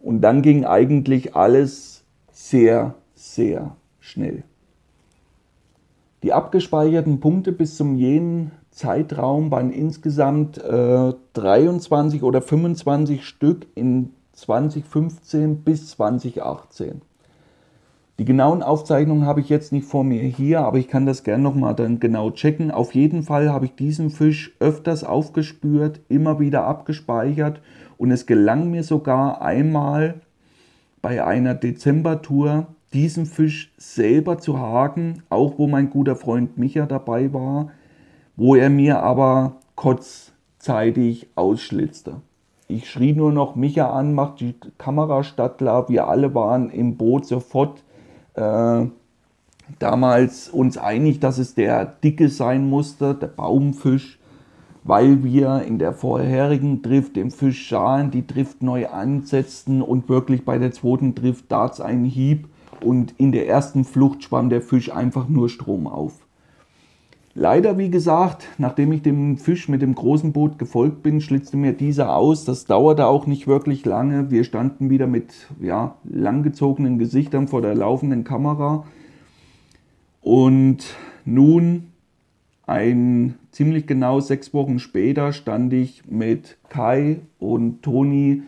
[0.00, 4.44] Und dann ging eigentlich alles sehr, sehr schnell.
[6.22, 14.10] Die abgespeicherten Punkte bis zum jenen Zeitraum waren insgesamt äh, 23 oder 25 Stück in
[14.34, 17.00] 2015 bis 2018.
[18.20, 21.42] Die genauen Aufzeichnungen habe ich jetzt nicht vor mir hier, aber ich kann das gerne
[21.42, 22.70] nochmal dann genau checken.
[22.70, 27.62] Auf jeden Fall habe ich diesen Fisch öfters aufgespürt, immer wieder abgespeichert
[27.96, 30.20] und es gelang mir sogar einmal
[31.00, 37.32] bei einer Dezembertour diesen Fisch selber zu haken, auch wo mein guter Freund Micha dabei
[37.32, 37.70] war,
[38.36, 42.16] wo er mir aber kurzzeitig ausschlitzte.
[42.68, 45.88] Ich schrie nur noch Micha an, macht die Kamera startklar.
[45.88, 47.82] Wir alle waren im Boot sofort
[48.40, 48.86] äh,
[49.78, 54.18] damals uns einig, dass es der dicke sein musste, der Baumfisch,
[54.82, 60.44] weil wir in der vorherigen Drift den Fisch scharen, die Drift neu ansetzten und wirklich
[60.44, 62.48] bei der zweiten Drift darts einen Hieb
[62.82, 66.14] und in der ersten Flucht schwamm der Fisch einfach nur Strom auf.
[67.34, 71.72] Leider, wie gesagt, nachdem ich dem Fisch mit dem großen Boot gefolgt bin, schlitzte mir
[71.72, 72.44] dieser aus.
[72.44, 74.32] Das dauerte auch nicht wirklich lange.
[74.32, 78.84] Wir standen wieder mit ja, langgezogenen Gesichtern vor der laufenden Kamera.
[80.20, 81.84] Und nun,
[82.66, 88.42] ein ziemlich genau sechs Wochen später, stand ich mit Kai und Toni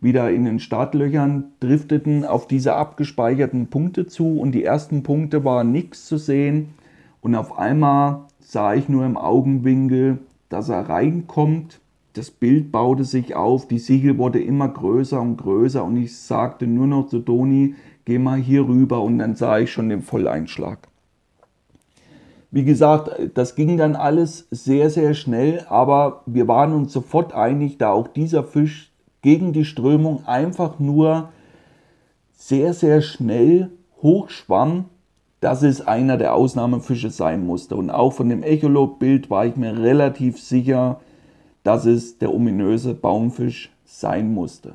[0.00, 5.72] wieder in den Startlöchern, drifteten auf diese abgespeicherten Punkte zu und die ersten Punkte waren
[5.72, 6.74] nichts zu sehen
[7.20, 11.80] und auf einmal sah ich nur im Augenwinkel, dass er reinkommt.
[12.14, 16.66] Das Bild baute sich auf, die Siegel wurde immer größer und größer und ich sagte
[16.66, 20.88] nur noch zu Toni, geh mal hier rüber und dann sah ich schon den Volleinschlag.
[22.50, 27.78] Wie gesagt, das ging dann alles sehr, sehr schnell, aber wir waren uns sofort einig,
[27.78, 31.28] da auch dieser Fisch gegen die Strömung einfach nur
[32.32, 33.70] sehr, sehr schnell
[34.02, 34.86] hochschwamm
[35.40, 37.76] dass es einer der Ausnahmefische sein musste.
[37.76, 41.00] Und auch von dem Echolot-Bild war ich mir relativ sicher,
[41.62, 44.74] dass es der ominöse Baumfisch sein musste.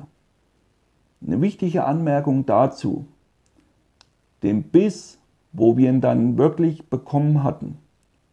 [1.24, 3.06] Eine wichtige Anmerkung dazu.
[4.42, 5.18] Den Biss,
[5.52, 7.78] wo wir ihn dann wirklich bekommen hatten,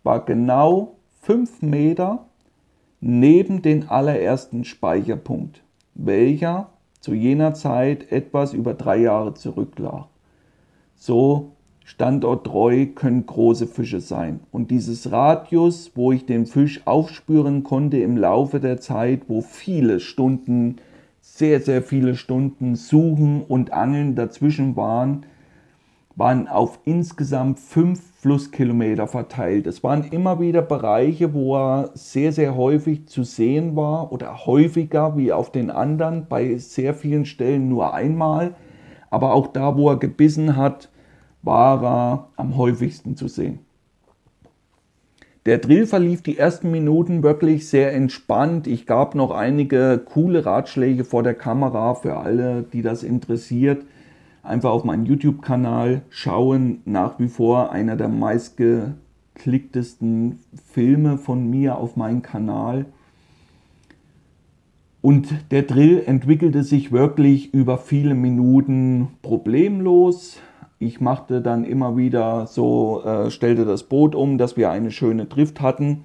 [0.03, 2.25] war genau 5 Meter
[2.99, 6.69] neben den allerersten Speicherpunkt, welcher
[6.99, 10.05] zu jener Zeit etwas über drei Jahre zurücklag.
[10.95, 11.52] So
[11.85, 14.39] standorttreu können große Fische sein.
[14.51, 19.99] Und dieses Radius, wo ich den Fisch aufspüren konnte im Laufe der Zeit, wo viele
[19.99, 20.77] Stunden,
[21.21, 25.25] sehr, sehr viele Stunden Suchen und Angeln dazwischen waren,
[26.15, 29.67] waren auf insgesamt fünf Flusskilometer verteilt.
[29.67, 35.17] Es waren immer wieder Bereiche, wo er sehr, sehr häufig zu sehen war oder häufiger
[35.17, 38.53] wie auf den anderen, bei sehr vielen Stellen nur einmal.
[39.09, 40.89] Aber auch da, wo er gebissen hat,
[41.43, 43.59] war er am häufigsten zu sehen.
[45.45, 48.65] Der Drill verlief die ersten Minuten wirklich sehr entspannt.
[48.65, 53.85] Ich gab noch einige coole Ratschläge vor der Kamera für alle, die das interessiert.
[54.41, 56.81] Einfach auf meinen YouTube-Kanal schauen.
[56.85, 60.39] Nach wie vor einer der meistgeklicktesten
[60.71, 62.85] Filme von mir auf meinem Kanal.
[65.01, 70.39] Und der Drill entwickelte sich wirklich über viele Minuten problemlos.
[70.85, 75.25] Ich machte dann immer wieder so, äh, stellte das Boot um, dass wir eine schöne
[75.25, 76.03] Drift hatten.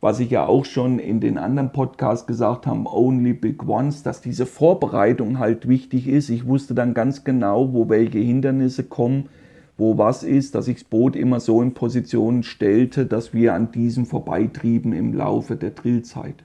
[0.00, 4.20] Was ich ja auch schon in den anderen Podcasts gesagt habe, Only Big Ones, dass
[4.20, 6.28] diese Vorbereitung halt wichtig ist.
[6.28, 9.30] Ich wusste dann ganz genau, wo welche Hindernisse kommen,
[9.76, 13.72] wo was ist, dass ich das Boot immer so in Position stellte, dass wir an
[13.72, 16.44] diesem vorbeitrieben im Laufe der Drillzeit.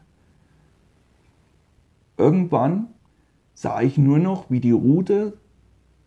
[2.18, 2.88] Irgendwann
[3.54, 5.34] sah ich nur noch, wie die Route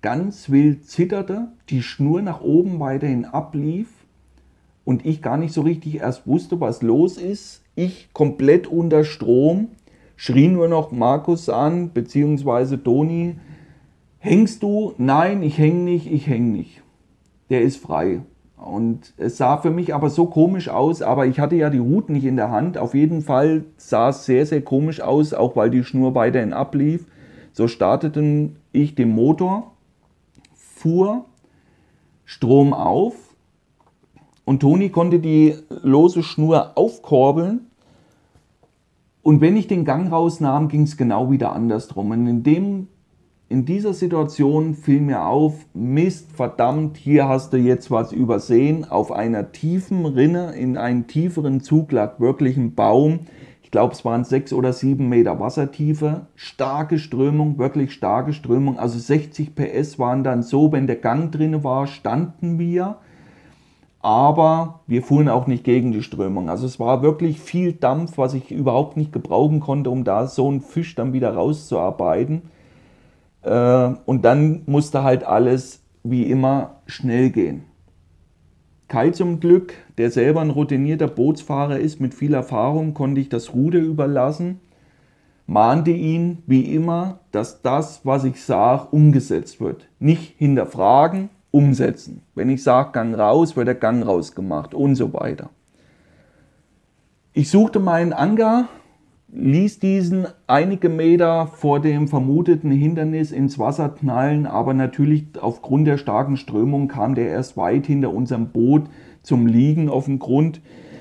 [0.03, 3.89] ganz wild zitterte, die Schnur nach oben weiterhin ablief
[4.85, 7.63] und ich gar nicht so richtig erst wusste, was los ist.
[7.77, 9.69] Ich komplett unter Strom,
[10.17, 13.37] schrie nur noch Markus an, beziehungsweise Toni,
[14.19, 14.93] hängst du?
[14.99, 16.83] Nein, ich häng nicht, ich häng nicht.
[17.49, 18.21] Der ist frei.
[18.57, 22.11] Und es sah für mich aber so komisch aus, aber ich hatte ja die Hut
[22.11, 22.79] nicht in der Hand.
[22.79, 27.07] Auf jeden Fall sah es sehr, sehr komisch aus, auch weil die Schnur weiterhin ablief.
[27.53, 29.72] So starteten ich den Motor
[30.83, 31.27] fuhr
[32.25, 33.15] Strom auf
[34.45, 37.67] und Toni konnte die lose Schnur aufkorbeln.
[39.23, 42.11] Und wenn ich den Gang rausnahm, ging es genau wieder andersrum.
[42.11, 42.89] Und in, dem,
[43.49, 48.85] in dieser Situation fiel mir auf, Mist, verdammt, hier hast du jetzt was übersehen.
[48.85, 53.21] Auf einer tiefen Rinne, in einem tieferen Zug lag wirklich ein Baum,
[53.73, 58.79] glaube, es waren sechs oder sieben Meter Wassertiefe, starke Strömung, wirklich starke Strömung.
[58.79, 62.99] Also 60 PS waren dann so, wenn der Gang drin war, standen wir.
[64.01, 66.51] Aber wir fuhren auch nicht gegen die Strömung.
[66.51, 70.49] Also es war wirklich viel Dampf, was ich überhaupt nicht gebrauchen konnte, um da so
[70.49, 72.43] einen Fisch dann wieder rauszuarbeiten.
[73.43, 77.65] Äh, und dann musste halt alles wie immer schnell gehen.
[78.89, 83.55] Kai zum Glück, der selber ein routinierter Bootsfahrer ist mit viel Erfahrung, konnte ich das
[83.55, 84.61] Ruder überlassen,
[85.47, 89.89] mahnte ihn wie immer, dass das, was ich sage, umgesetzt wird.
[89.99, 92.23] Nicht hinterfragen, umsetzen.
[92.35, 95.51] Wenn ich sage Gang raus, wird der Gang rausgemacht und so weiter.
[97.35, 98.69] Ich suchte meinen Anker,
[99.33, 105.97] ließ diesen einige Meter vor dem vermuteten Hindernis ins Wasser knallen, aber natürlich aufgrund der
[105.97, 108.85] starken Strömung kam der erst weit hinter unserem Boot
[109.23, 110.61] zum Liegen auf dem Grund.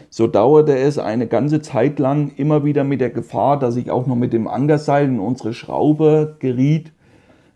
[0.09, 4.07] So dauerte es eine ganze Zeit lang immer wieder mit der Gefahr, dass ich auch
[4.07, 6.93] noch mit dem Ankerseil in unsere Schraube geriet.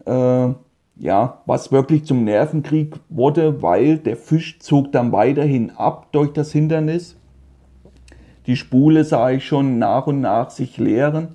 [0.05, 0.49] Äh,
[0.97, 6.53] ja, was wirklich zum Nervenkrieg wurde, weil der Fisch zog dann weiterhin ab durch das
[6.53, 7.17] Hindernis
[8.47, 11.29] Die Spule sah ich schon nach und nach sich leeren.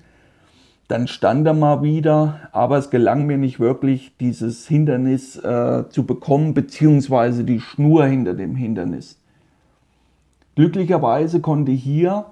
[0.89, 6.05] Dann stand er mal wieder, aber es gelang mir nicht wirklich, dieses Hindernis äh, zu
[6.05, 9.21] bekommen, beziehungsweise die Schnur hinter dem Hindernis.
[10.57, 12.27] Glücklicherweise konnte hier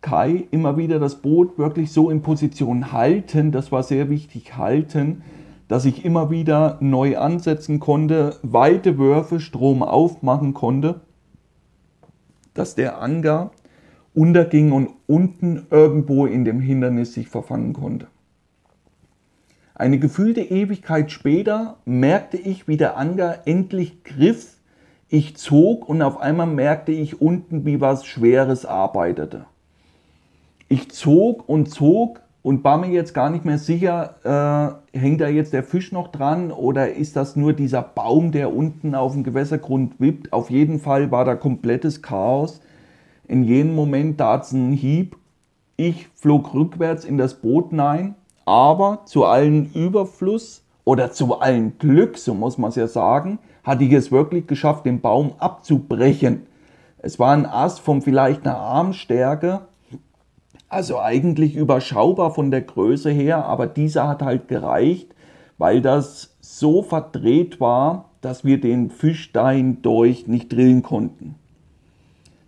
[0.00, 5.22] Kai immer wieder das Boot wirklich so in Position halten, das war sehr wichtig, halten,
[5.68, 11.02] dass ich immer wieder neu ansetzen konnte, weite Würfe, Strom aufmachen konnte,
[12.54, 13.50] dass der Anker
[14.14, 18.08] unterging und unten irgendwo in dem Hindernis sich verfangen konnte.
[19.74, 24.58] Eine gefühlte Ewigkeit später merkte ich, wie der Anker endlich griff.
[25.08, 29.46] Ich zog und auf einmal merkte ich unten, wie was Schweres arbeitete.
[30.68, 35.28] Ich zog und zog und war mir jetzt gar nicht mehr sicher, äh, hängt da
[35.28, 39.24] jetzt der Fisch noch dran oder ist das nur dieser Baum, der unten auf dem
[39.24, 40.32] Gewässergrund wippt.
[40.32, 42.60] Auf jeden Fall war da komplettes Chaos.
[43.30, 45.16] In jenem Moment tat es einen Hieb.
[45.76, 52.18] Ich flog rückwärts in das Boot hinein, aber zu allen Überfluss oder zu allen Glück,
[52.18, 56.48] so muss man es ja sagen, hatte ich es wirklich geschafft, den Baum abzubrechen.
[56.98, 59.60] Es war ein Ast von vielleicht einer Armstärke,
[60.68, 65.14] also eigentlich überschaubar von der Größe her, aber dieser hat halt gereicht,
[65.56, 71.36] weil das so verdreht war, dass wir den Fisch dahin durch nicht drillen konnten.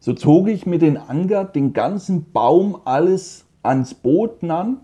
[0.05, 4.79] So zog ich mit den Anker den ganzen Baum alles ans Boot an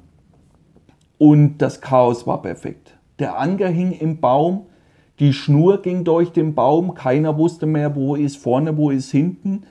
[1.18, 2.96] und das Chaos war perfekt.
[3.18, 4.66] Der Anker hing im Baum,
[5.18, 9.64] die Schnur ging durch den Baum, keiner wusste mehr, wo ist vorne, wo ist hinten.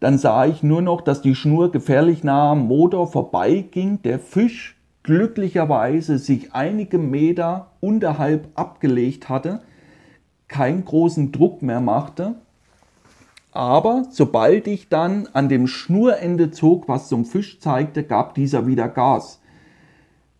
[0.00, 4.80] Dann sah ich nur noch, dass die Schnur gefährlich nah am Motor vorbeiging, der Fisch
[5.02, 9.60] glücklicherweise sich einige Meter unterhalb abgelegt hatte,
[10.48, 12.36] keinen großen Druck mehr machte
[13.56, 18.88] aber sobald ich dann an dem Schnurende zog, was zum Fisch zeigte, gab dieser wieder
[18.88, 19.40] Gas.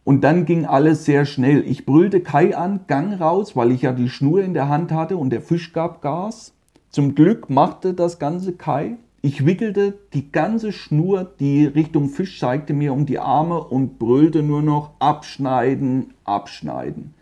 [0.04, 1.64] Und dann ging alles sehr schnell.
[1.66, 5.16] Ich brüllte Kai an, Gang raus, weil ich ja die Schnur in der Hand hatte
[5.16, 6.52] und der Fisch gab Gas.
[6.90, 8.98] Zum Glück machte das Ganze Kai.
[9.20, 14.44] Ich wickelte die ganze Schnur, die Richtung Fisch zeigte, mir um die Arme und brüllte
[14.44, 17.15] nur noch abschneiden, abschneiden.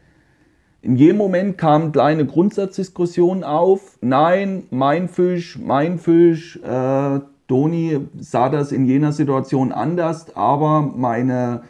[0.84, 3.96] In jedem Moment kamen kleine Grundsatzdiskussionen auf.
[4.02, 6.60] Nein, mein Fisch, mein Fisch.
[6.62, 11.62] Äh, Toni sah das in jener Situation anders, aber meine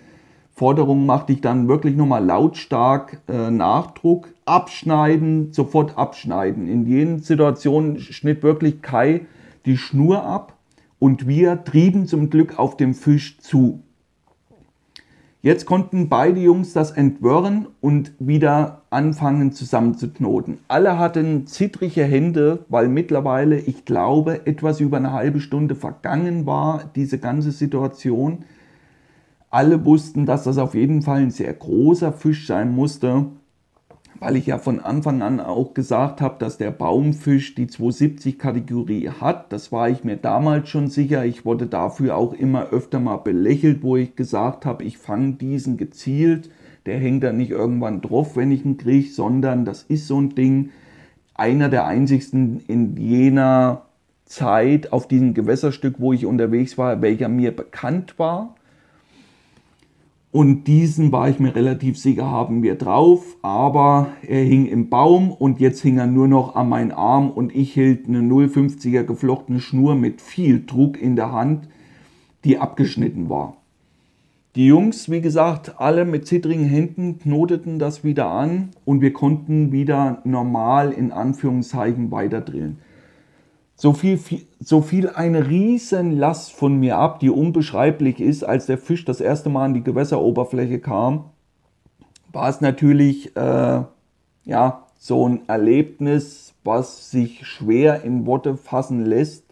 [0.53, 4.31] Forderung machte ich dann wirklich nochmal lautstark äh, Nachdruck.
[4.47, 6.67] Abschneiden, sofort abschneiden.
[6.67, 9.27] In jenen Situationen schnitt wirklich Kai
[9.65, 10.55] die Schnur ab
[10.99, 13.84] und wir trieben zum Glück auf dem Fisch zu.
[15.45, 20.57] Jetzt konnten beide Jungs das entwirren und wieder anfangen zusammenzuknoten.
[20.69, 26.91] Alle hatten zittrige Hände, weil mittlerweile, ich glaube, etwas über eine halbe Stunde vergangen war,
[26.97, 28.45] diese ganze Situation.
[29.51, 33.27] Alle wussten, dass das auf jeden Fall ein sehr großer Fisch sein musste
[34.21, 39.53] weil ich ja von Anfang an auch gesagt habe, dass der Baumfisch die 270-Kategorie hat.
[39.53, 41.25] Das war ich mir damals schon sicher.
[41.25, 45.77] Ich wurde dafür auch immer öfter mal belächelt, wo ich gesagt habe, ich fange diesen
[45.77, 46.51] gezielt.
[46.87, 50.35] Der hängt da nicht irgendwann drauf, wenn ich ihn kriege, sondern das ist so ein
[50.35, 50.71] Ding.
[51.35, 53.83] Einer der einzigsten in jener
[54.27, 58.55] Zeit auf diesem Gewässerstück, wo ich unterwegs war, welcher mir bekannt war.
[60.35, 63.37] Und diesen war ich mir relativ sicher, haben wir drauf.
[63.43, 67.55] Aber er hing im Baum und jetzt hing er nur noch an meinen Arm und
[67.55, 71.69] ich hielt eine 0,50er geflochtene Schnur mit viel Druck in der Hand,
[72.43, 73.59] die abgeschnitten war.
[74.57, 79.71] Die Jungs, wie gesagt, alle mit zittrigen Händen knoteten das wieder an und wir konnten
[79.71, 82.79] wieder normal in Anführungszeichen weiter drillen
[83.77, 84.21] so viel,
[84.61, 89.49] so viel eine Riesenlast von mir ab, die unbeschreiblich ist, als der Fisch das erste
[89.49, 91.31] Mal an die Gewässeroberfläche kam,
[92.33, 93.83] war es natürlich äh,
[94.45, 99.45] ja, so ein Erlebnis, was sich schwer in Worte fassen lässt,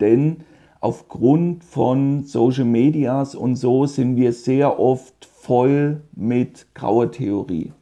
[0.00, 0.38] denn
[0.80, 7.72] aufgrund von Social Medias und so sind wir sehr oft voll mit grauer Theorie.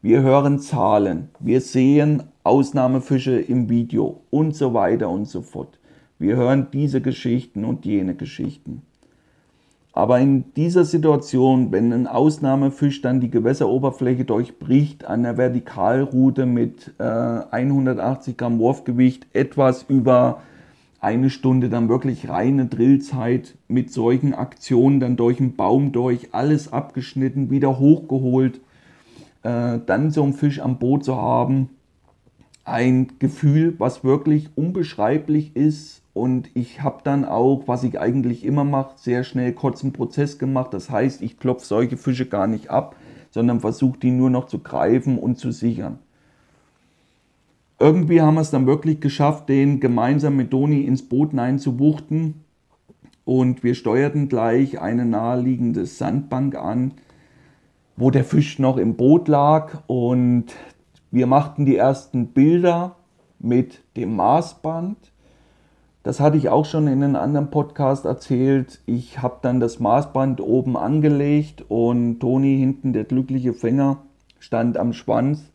[0.00, 5.78] Wir hören Zahlen, wir sehen Ausnahmefische im Video und so weiter und so fort.
[6.18, 8.82] Wir hören diese Geschichten und jene Geschichten.
[9.92, 16.94] Aber in dieser Situation, wenn ein Ausnahmefisch dann die Gewässeroberfläche durchbricht, an der Vertikalroute mit
[16.98, 20.40] äh, 180 Gramm Wurfgewicht, etwas über
[21.00, 26.72] eine Stunde dann wirklich reine Drillzeit mit solchen Aktionen, dann durch den Baum durch, alles
[26.72, 28.60] abgeschnitten, wieder hochgeholt,
[29.42, 31.68] äh, dann so einen Fisch am Boot zu haben,
[32.64, 38.64] ein Gefühl, was wirklich unbeschreiblich ist und ich habe dann auch, was ich eigentlich immer
[38.64, 40.74] mache, sehr schnell kurzen Prozess gemacht.
[40.74, 42.96] Das heißt, ich klopfe solche Fische gar nicht ab,
[43.30, 45.98] sondern versuche die nur noch zu greifen und zu sichern.
[47.78, 52.34] Irgendwie haben wir es dann wirklich geschafft, den gemeinsam mit Doni ins Boot hineinzubuchten.
[53.24, 56.92] Und wir steuerten gleich eine naheliegende Sandbank an,
[57.96, 59.82] wo der Fisch noch im Boot lag.
[59.86, 60.52] Und
[61.12, 62.96] wir machten die ersten Bilder
[63.38, 64.96] mit dem Maßband.
[66.02, 68.80] Das hatte ich auch schon in einem anderen Podcast erzählt.
[68.86, 73.98] Ich habe dann das Maßband oben angelegt und Toni hinten, der glückliche Fänger,
[74.40, 75.52] stand am Schwanz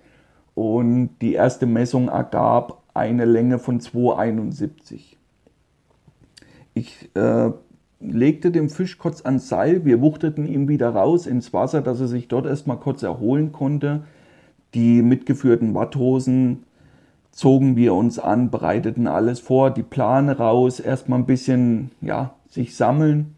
[0.53, 5.17] und die erste Messung ergab eine Länge von 2,71.
[6.75, 7.51] Ich äh,
[7.99, 12.07] legte den Fisch kurz ans Seil, wir wuchteten ihn wieder raus ins Wasser, dass er
[12.07, 14.03] sich dort erstmal kurz erholen konnte.
[14.73, 16.63] Die mitgeführten Watthosen
[17.31, 22.75] zogen wir uns an, bereiteten alles vor, die Plane raus, erstmal ein bisschen ja, sich
[22.75, 23.35] sammeln.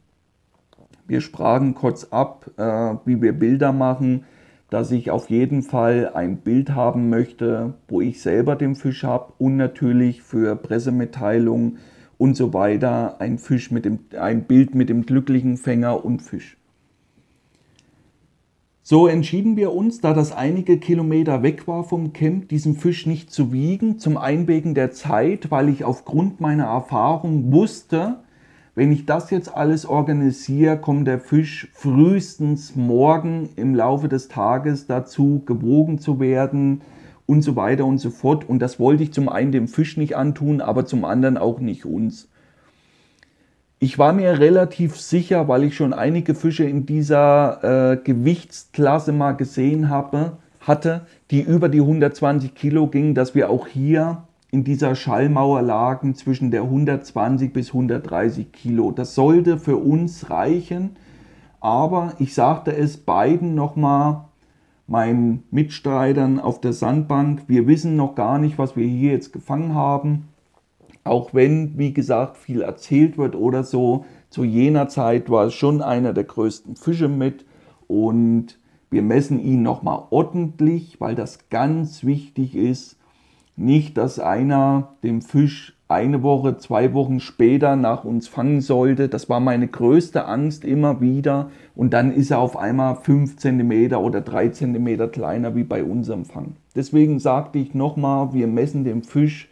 [1.06, 4.26] Wir sprachen kurz ab, äh, wie wir Bilder machen,
[4.70, 9.34] dass ich auf jeden Fall ein Bild haben möchte, wo ich selber den Fisch habe
[9.40, 11.80] und natürlich für Pressemitteilungen
[12.18, 16.59] und so weiter ein, Fisch mit dem, ein Bild mit dem glücklichen Fänger und Fisch.
[18.92, 23.32] So entschieden wir uns, da das einige Kilometer weg war vom Camp, diesen Fisch nicht
[23.32, 28.16] zu wiegen, zum Einwägen der Zeit, weil ich aufgrund meiner Erfahrung wusste,
[28.74, 34.88] wenn ich das jetzt alles organisiere, kommt der Fisch frühestens morgen im Laufe des Tages
[34.88, 36.82] dazu, gewogen zu werden
[37.28, 38.50] und so weiter und so fort.
[38.50, 41.86] Und das wollte ich zum einen dem Fisch nicht antun, aber zum anderen auch nicht
[41.86, 42.28] uns.
[43.82, 49.32] Ich war mir relativ sicher, weil ich schon einige Fische in dieser äh, Gewichtsklasse mal
[49.32, 54.96] gesehen habe, hatte, die über die 120 Kilo gingen, dass wir auch hier in dieser
[54.96, 58.92] Schallmauer lagen zwischen der 120 bis 130 Kilo.
[58.92, 60.98] Das sollte für uns reichen,
[61.62, 64.26] aber ich sagte es beiden nochmal,
[64.88, 69.74] meinen Mitstreitern auf der Sandbank, wir wissen noch gar nicht, was wir hier jetzt gefangen
[69.74, 70.29] haben.
[71.04, 75.82] Auch wenn, wie gesagt, viel erzählt wird oder so, zu jener Zeit war es schon
[75.82, 77.46] einer der größten Fische mit
[77.88, 78.60] und
[78.92, 82.98] wir messen ihn nochmal ordentlich, weil das ganz wichtig ist.
[83.56, 89.10] Nicht, dass einer den Fisch eine Woche, zwei Wochen später nach uns fangen sollte.
[89.10, 91.50] Das war meine größte Angst immer wieder.
[91.76, 96.26] Und dann ist er auf einmal fünf Zentimeter oder drei Zentimeter kleiner wie bei unserem
[96.26, 96.56] Fang.
[96.76, 99.50] Deswegen sagte ich nochmal, wir messen den Fisch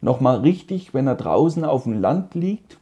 [0.00, 2.78] nochmal richtig, wenn er draußen auf dem Land liegt.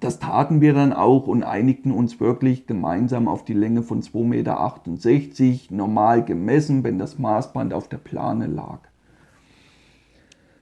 [0.00, 4.22] Das taten wir dann auch und einigten uns wirklich gemeinsam auf die Länge von 2,68
[4.22, 8.78] Meter, normal gemessen, wenn das Maßband auf der Plane lag.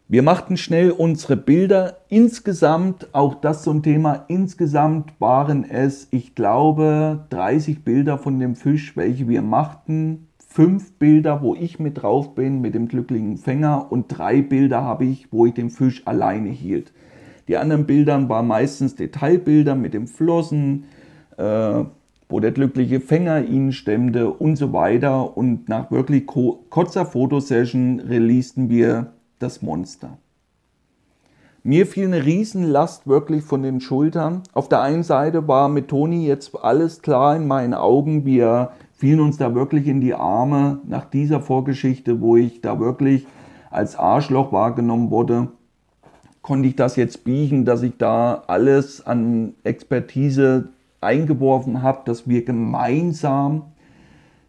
[0.09, 1.99] Wir machten schnell unsere Bilder.
[2.09, 8.55] Insgesamt, auch das so ein Thema, insgesamt waren es, ich glaube, 30 Bilder von dem
[8.55, 10.26] Fisch, welche wir machten
[10.57, 15.05] fünf Bilder, wo ich mit drauf bin mit dem glücklichen Fänger und drei Bilder habe
[15.05, 16.95] ich, wo ich den Fisch alleine hielt.
[17.47, 20.85] Die anderen Bilder waren meistens Detailbilder mit dem Flossen,
[21.37, 21.85] äh,
[22.31, 25.37] wo der glückliche Fänger ihn stemmte und so weiter.
[25.37, 30.17] Und nach wirklich kurzer Fotosession releasten wir das Monster.
[31.65, 34.43] Mir fiel eine Riesenlast wirklich von den Schultern.
[34.55, 38.25] Auf der einen Seite war mit Toni jetzt alles klar in meinen Augen.
[38.25, 43.27] Wir fielen uns da wirklich in die Arme nach dieser Vorgeschichte, wo ich da wirklich
[43.71, 45.49] als Arschloch wahrgenommen wurde,
[46.43, 50.69] konnte ich das jetzt biegen, dass ich da alles an Expertise
[51.01, 53.63] eingeworfen habe, dass wir gemeinsam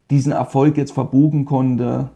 [0.10, 2.10] diesen Erfolg jetzt verbuchen konnte.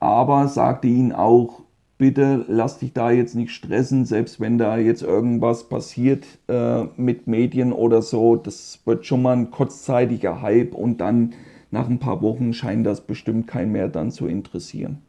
[0.00, 1.62] Aber sagte ihnen auch,
[1.96, 7.26] bitte lass dich da jetzt nicht stressen, selbst wenn da jetzt irgendwas passiert äh, mit
[7.26, 8.36] Medien oder so.
[8.36, 11.32] Das wird schon mal ein kurzzeitiger Hype und dann
[11.74, 15.02] nach ein paar Wochen scheint das bestimmt kein mehr dann zu interessieren.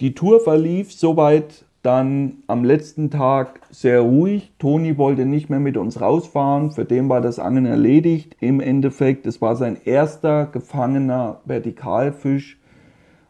[0.00, 4.52] Die Tour verlief soweit dann am letzten Tag sehr ruhig.
[4.58, 6.70] Toni wollte nicht mehr mit uns rausfahren.
[6.70, 8.36] Für den war das Angeln erledigt.
[8.40, 12.58] Im Endeffekt, es war sein erster gefangener Vertikalfisch.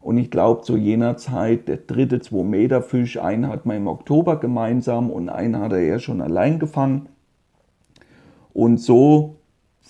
[0.01, 3.19] Und ich glaube, zu jener Zeit der dritte 2-Meter-Fisch.
[3.19, 7.09] Einen hat man im Oktober gemeinsam und einen hat er ja schon allein gefangen.
[8.53, 9.35] Und so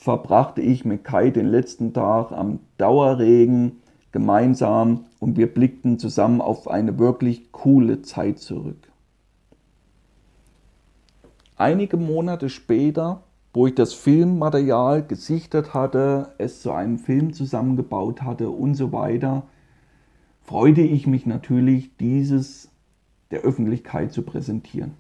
[0.05, 3.81] verbrachte ich mit Kai den letzten Tag am Dauerregen
[4.13, 8.93] gemeinsam und wir blickten zusammen auf eine wirklich coole Zeit zurück.
[11.57, 13.23] Einige Monate später,
[13.55, 19.45] wo ich das Filmmaterial gesichtet hatte, es zu einem Film zusammengebaut hatte und so weiter,
[20.43, 22.69] freute ich mich natürlich, dieses
[23.31, 24.93] der Öffentlichkeit zu präsentieren.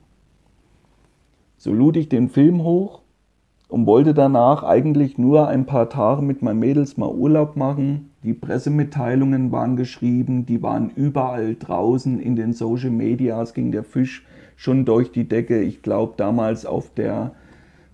[1.58, 3.03] So lud ich den Film hoch
[3.74, 8.12] und wollte danach eigentlich nur ein paar Tage mit meinen Mädels mal Urlaub machen.
[8.22, 14.24] Die Pressemitteilungen waren geschrieben, die waren überall draußen in den Social Medias, ging der Fisch
[14.54, 15.60] schon durch die Decke.
[15.60, 17.32] Ich glaube damals auf der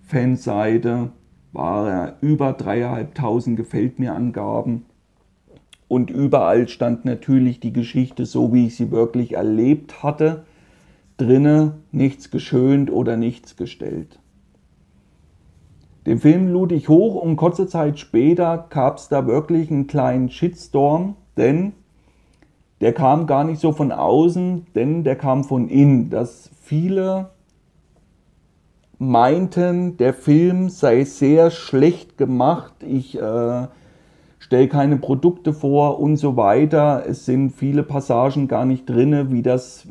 [0.03, 1.09] Fanseite
[1.51, 4.85] war er über dreieinhalbtausend Gefällt mir Angaben.
[5.87, 10.43] Und überall stand natürlich die Geschichte so, wie ich sie wirklich erlebt hatte.
[11.17, 14.20] Drinne nichts geschönt oder nichts gestellt.
[16.05, 20.29] Den Film lud ich hoch und kurze Zeit später gab es da wirklich einen kleinen
[20.29, 21.73] Shitstorm, denn
[22.79, 27.29] der kam gar nicht so von außen, denn der kam von innen, dass viele
[28.97, 33.67] meinten, der Film sei sehr schlecht gemacht, ich äh,
[34.39, 37.03] stelle keine Produkte vor und so weiter.
[37.07, 39.87] Es sind viele Passagen gar nicht drin, wie das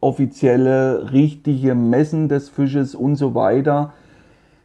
[0.00, 3.92] offizielle, richtige Messen des Fisches und so weiter.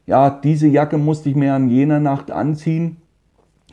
[0.05, 2.97] Ja, diese Jacke musste ich mir an jener Nacht anziehen,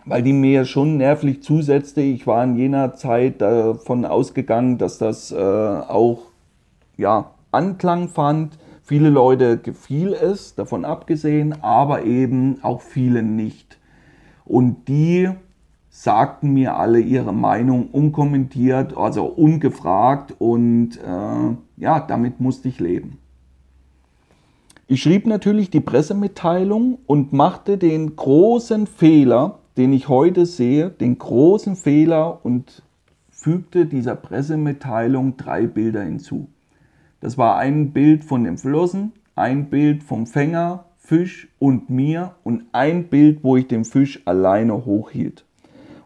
[0.04, 2.02] weil die mir schon nervlich zusetzte.
[2.02, 6.22] Ich war in jener Zeit davon ausgegangen, dass das äh, auch
[6.96, 8.58] ja, Anklang fand.
[8.82, 13.78] Viele Leute gefiel es, davon abgesehen, aber eben auch viele nicht.
[14.44, 15.30] Und die
[15.90, 23.19] sagten mir alle ihre Meinung unkommentiert, also ungefragt und äh, ja, damit musste ich leben.
[24.92, 31.16] Ich schrieb natürlich die Pressemitteilung und machte den großen Fehler, den ich heute sehe, den
[31.16, 32.82] großen Fehler und
[33.30, 36.48] fügte dieser Pressemitteilung drei Bilder hinzu.
[37.20, 42.64] Das war ein Bild von dem Flossen, ein Bild vom Fänger, Fisch und mir und
[42.72, 45.44] ein Bild, wo ich den Fisch alleine hochhielt.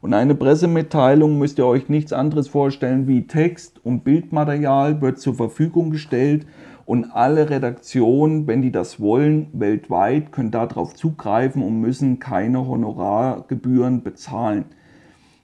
[0.02, 5.36] Und eine Pressemitteilung müsst ihr euch nichts anderes vorstellen wie Text und Bildmaterial wird zur
[5.36, 6.44] Verfügung gestellt
[6.86, 14.02] und alle Redaktionen, wenn die das wollen, weltweit, können darauf zugreifen und müssen keine Honorargebühren
[14.02, 14.66] bezahlen.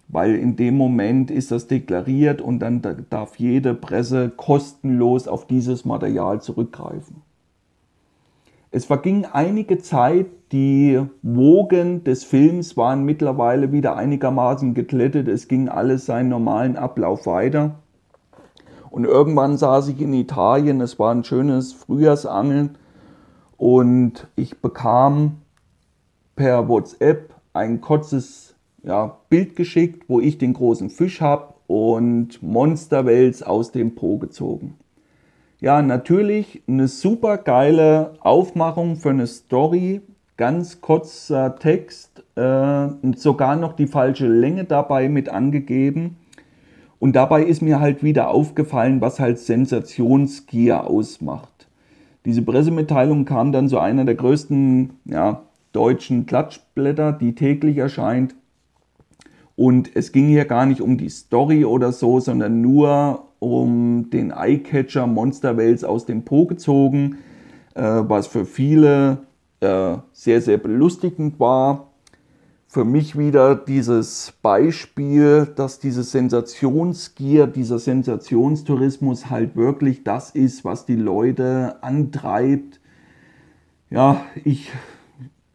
[0.09, 5.85] Weil in dem Moment ist das deklariert und dann darf jede Presse kostenlos auf dieses
[5.85, 7.23] Material zurückgreifen.
[8.73, 15.69] Es verging einige Zeit, die Wogen des Films waren mittlerweile wieder einigermaßen geglättet, es ging
[15.69, 17.77] alles seinen normalen Ablauf weiter.
[18.91, 22.77] Und irgendwann saß ich in Italien, es war ein schönes Frühjahrsangeln
[23.57, 25.43] und ich bekam
[26.35, 33.43] per WhatsApp ein kurzes ja, Bild geschickt, wo ich den großen Fisch habe und Monsterwels
[33.43, 34.77] aus dem Po gezogen.
[35.61, 40.01] Ja, natürlich eine super geile Aufmachung für eine Story.
[40.39, 46.17] Ganz kurzer Text, äh, sogar noch die falsche Länge dabei mit angegeben.
[47.01, 51.67] Und dabei ist mir halt wieder aufgefallen, was halt Sensationsgier ausmacht.
[52.27, 55.43] Diese Pressemitteilung kam dann so einer der größten ja,
[55.73, 58.35] deutschen Klatschblätter, die täglich erscheint.
[59.57, 64.31] Und es ging hier gar nicht um die Story oder so, sondern nur um den
[64.31, 67.17] Eyecatcher Monsterwels aus dem Po gezogen,
[67.75, 69.19] äh, was für viele
[69.61, 71.90] äh, sehr, sehr belustigend war.
[72.73, 80.87] Für mich wieder dieses Beispiel, dass diese Sensationsgier, dieser Sensationstourismus halt wirklich das ist, was
[80.87, 82.79] die Leute antreibt.
[83.91, 84.71] Ja, ich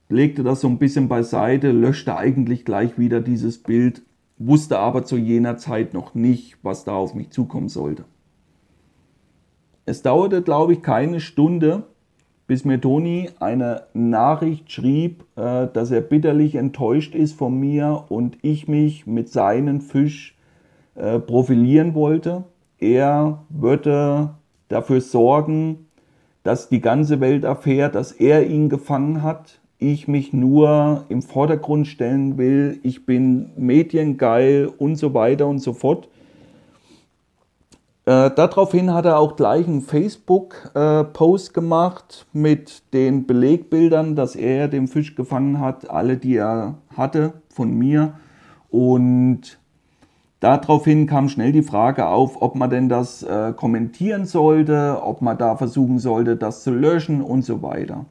[0.09, 4.01] legte das so ein bisschen beiseite, löschte eigentlich gleich wieder dieses Bild
[4.37, 8.03] wusste aber zu jener Zeit noch nicht, was da auf mich zukommen sollte.
[9.85, 11.83] Es dauerte, glaube ich, keine Stunde,
[12.47, 18.37] bis mir Toni eine Nachricht schrieb, äh, dass er bitterlich enttäuscht ist von mir und
[18.41, 20.35] ich mich mit seinem Fisch
[20.95, 22.43] äh, profilieren wollte.
[22.79, 24.35] Er würde
[24.67, 25.87] dafür sorgen,
[26.43, 31.87] dass die ganze Welt erfährt, dass er ihn gefangen hat ich mich nur im Vordergrund
[31.87, 36.07] stellen will, ich bin mediengeil und so weiter und so fort.
[38.05, 44.67] Äh, daraufhin hat er auch gleich einen Facebook-Post äh, gemacht mit den Belegbildern, dass er
[44.67, 48.13] den Fisch gefangen hat, alle, die er hatte von mir.
[48.69, 49.57] Und
[50.39, 55.39] daraufhin kam schnell die Frage auf, ob man denn das äh, kommentieren sollte, ob man
[55.39, 58.05] da versuchen sollte, das zu löschen und so weiter.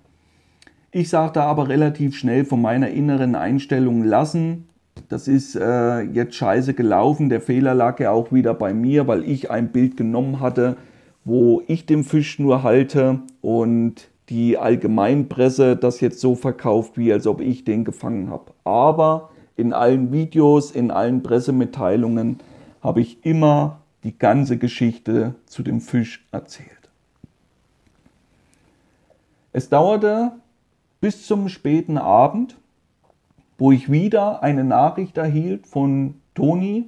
[0.91, 4.69] Ich sagte aber relativ schnell von meiner inneren Einstellung lassen.
[5.09, 7.29] Das ist äh, jetzt scheiße gelaufen.
[7.29, 10.77] Der Fehler lag ja auch wieder bei mir, weil ich ein Bild genommen hatte,
[11.25, 17.27] wo ich den Fisch nur halte und die Allgemeinpresse das jetzt so verkauft, wie als
[17.27, 18.53] ob ich den gefangen habe.
[18.65, 22.39] Aber in allen Videos, in allen Pressemitteilungen
[22.81, 26.69] habe ich immer die ganze Geschichte zu dem Fisch erzählt.
[29.53, 30.33] Es dauerte
[31.01, 32.57] bis zum späten Abend,
[33.65, 36.85] wo ich wieder eine Nachricht erhielt von Toni,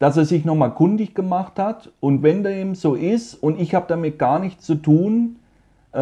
[0.00, 1.92] dass er sich nochmal kundig gemacht hat.
[2.00, 5.36] Und wenn dem so ist und ich habe damit gar nichts zu tun,
[5.92, 5.98] äh,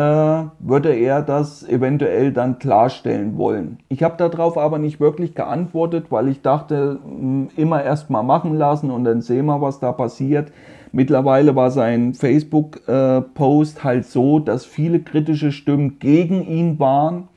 [0.59, 3.77] würde er das eventuell dann klarstellen wollen.
[3.91, 8.57] Ich habe darauf aber nicht wirklich geantwortet, weil ich dachte, hm, immer erst mal machen
[8.57, 10.51] lassen und dann sehen wir, was da passiert.
[10.93, 17.29] Mittlerweile war sein Facebook-Post äh, halt so, dass viele kritische Stimmen gegen ihn waren,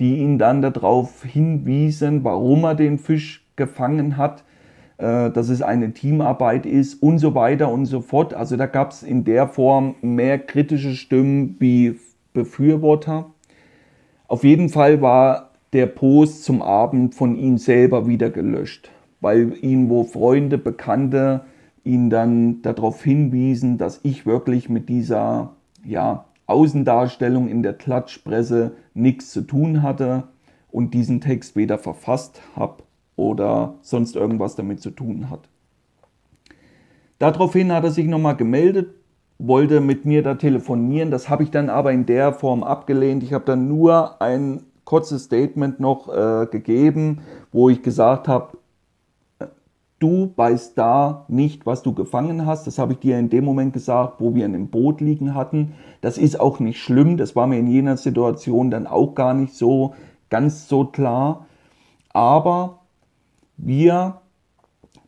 [0.00, 4.42] die ihn dann darauf hinwiesen, warum er den Fisch gefangen hat
[5.00, 8.34] äh, dass es eine Teamarbeit ist und so weiter und so fort.
[8.34, 11.98] Also da gab es in der Form mehr kritische Stimmen wie
[12.34, 13.30] Befürworter.
[14.28, 18.90] Auf jeden Fall war der Post zum Abend von ihm selber wieder gelöscht,
[19.22, 21.46] weil ihn wo Freunde, Bekannte
[21.82, 29.30] ihn dann darauf hinwiesen, dass ich wirklich mit dieser ja, Außendarstellung in der Klatschpresse nichts
[29.30, 30.24] zu tun hatte
[30.70, 32.82] und diesen Text weder verfasst habe
[33.16, 35.48] oder sonst irgendwas damit zu tun hat.
[37.18, 38.94] Daraufhin hat er sich nochmal gemeldet,
[39.38, 41.10] wollte mit mir da telefonieren.
[41.10, 43.22] Das habe ich dann aber in der Form abgelehnt.
[43.22, 47.20] Ich habe dann nur ein kurzes Statement noch äh, gegeben,
[47.52, 48.58] wo ich gesagt habe,
[50.00, 52.66] du weißt da nicht, was du gefangen hast.
[52.66, 55.74] Das habe ich dir in dem Moment gesagt, wo wir in dem Boot liegen hatten.
[56.00, 57.16] Das ist auch nicht schlimm.
[57.16, 59.94] Das war mir in jener Situation dann auch gar nicht so
[60.30, 61.46] ganz so klar.
[62.12, 62.80] Aber
[63.56, 64.20] wir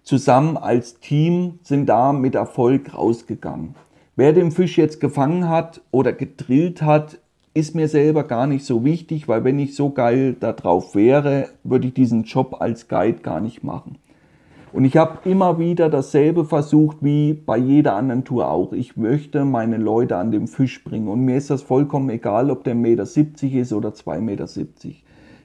[0.03, 3.74] zusammen als Team sind da mit Erfolg rausgegangen.
[4.14, 7.18] Wer den Fisch jetzt gefangen hat oder gedrillt hat,
[7.55, 11.49] ist mir selber gar nicht so wichtig, weil wenn ich so geil da drauf wäre,
[11.64, 13.97] würde ich diesen Job als Guide gar nicht machen.
[14.73, 18.73] Und ich habe immer wieder dasselbe versucht wie bei jeder anderen Tour auch.
[18.73, 21.09] Ich möchte meine Leute an den Fisch bringen.
[21.09, 24.47] Und mir ist das vollkommen egal, ob der 1,70 Meter ist oder 2,70 Meter.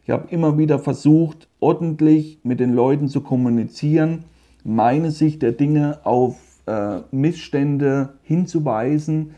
[0.07, 4.23] Ich habe immer wieder versucht, ordentlich mit den Leuten zu kommunizieren,
[4.63, 9.31] meine Sicht der Dinge auf äh, Missstände hinzuweisen.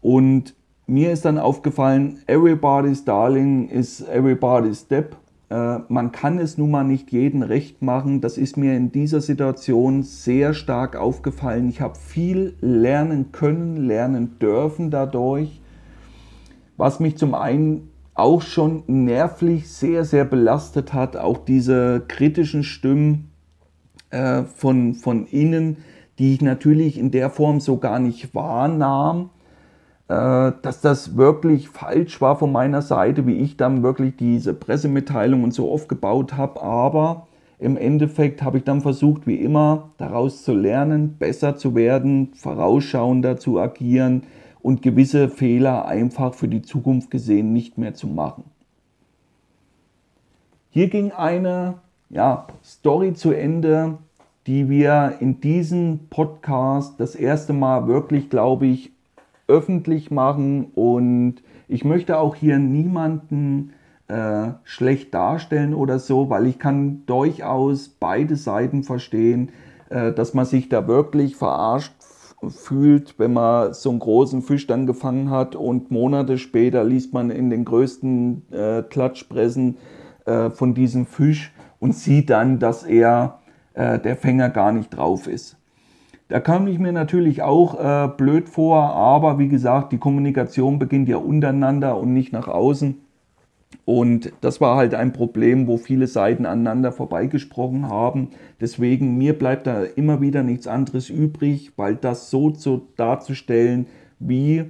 [0.00, 0.56] Und
[0.88, 5.16] mir ist dann aufgefallen, everybody's darling is everybody's step.
[5.48, 8.20] Äh, man kann es nun mal nicht jedem recht machen.
[8.20, 11.68] Das ist mir in dieser Situation sehr stark aufgefallen.
[11.68, 15.60] Ich habe viel lernen können, lernen dürfen dadurch,
[16.76, 21.16] was mich zum einen auch schon nervlich sehr, sehr belastet hat.
[21.16, 23.30] Auch diese kritischen Stimmen
[24.10, 25.76] äh, von, von innen,
[26.18, 29.30] die ich natürlich in der Form so gar nicht wahrnahm,
[30.08, 35.52] dass das wirklich falsch war von meiner Seite, wie ich dann wirklich diese Pressemitteilung und
[35.52, 36.62] so aufgebaut habe.
[36.62, 37.26] Aber
[37.58, 43.38] im Endeffekt habe ich dann versucht, wie immer, daraus zu lernen, besser zu werden, vorausschauender
[43.38, 44.22] zu agieren
[44.60, 48.44] und gewisse Fehler einfach für die Zukunft gesehen nicht mehr zu machen.
[50.70, 51.74] Hier ging eine
[52.10, 53.98] ja, Story zu Ende,
[54.46, 58.92] die wir in diesem Podcast das erste Mal wirklich, glaube ich,
[59.48, 60.66] öffentlich machen.
[60.74, 61.36] Und
[61.68, 63.72] ich möchte auch hier niemanden
[64.08, 69.50] äh, schlecht darstellen oder so, weil ich kann durchaus beide Seiten verstehen,
[69.90, 71.92] äh, dass man sich da wirklich verarscht
[72.48, 77.30] fühlt, wenn man so einen großen Fisch dann gefangen hat und Monate später liest man
[77.30, 79.78] in den größten äh, Klatschpressen
[80.26, 83.40] äh, von diesem Fisch und sieht dann, dass er
[83.74, 85.56] äh, der Fänger gar nicht drauf ist.
[86.28, 91.08] Da kam ich mir natürlich auch äh, blöd vor, aber wie gesagt, die Kommunikation beginnt
[91.08, 93.00] ja untereinander und nicht nach außen.
[93.84, 98.30] Und das war halt ein Problem, wo viele Seiten aneinander vorbeigesprochen haben.
[98.60, 103.86] Deswegen, mir bleibt da immer wieder nichts anderes übrig, weil das so zu, darzustellen,
[104.18, 104.64] wie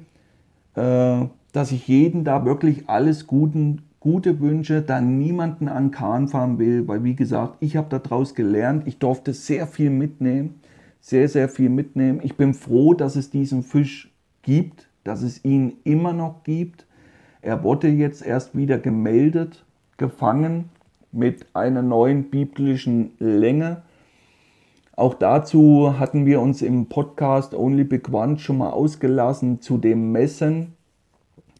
[0.75, 6.59] äh, dass ich jeden da wirklich alles Guten, Gute wünsche, da niemanden an Kahn fahren
[6.59, 10.61] will, weil wie gesagt, ich habe daraus gelernt, ich durfte sehr viel mitnehmen,
[11.01, 12.21] sehr, sehr viel mitnehmen.
[12.23, 16.87] Ich bin froh, dass es diesen Fisch gibt, dass es ihn immer noch gibt
[17.47, 19.65] er wurde jetzt erst wieder gemeldet,
[19.99, 20.69] gefangen
[21.13, 23.83] mit einer neuen biblischen Länge.
[24.97, 30.11] Auch dazu hatten wir uns im Podcast Only Big One schon mal ausgelassen zu dem
[30.11, 30.73] Messen.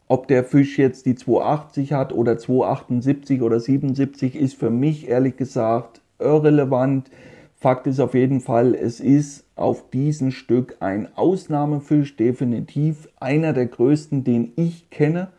[0.09, 5.37] Ob der Fisch jetzt die 280 hat oder 278 oder 77 ist für mich ehrlich
[5.37, 7.09] gesagt irrelevant.
[7.59, 13.65] Fakt ist auf jeden Fall, es ist auf diesem Stück ein Ausnahmefisch, definitiv einer der
[13.65, 15.29] größten, den ich kenne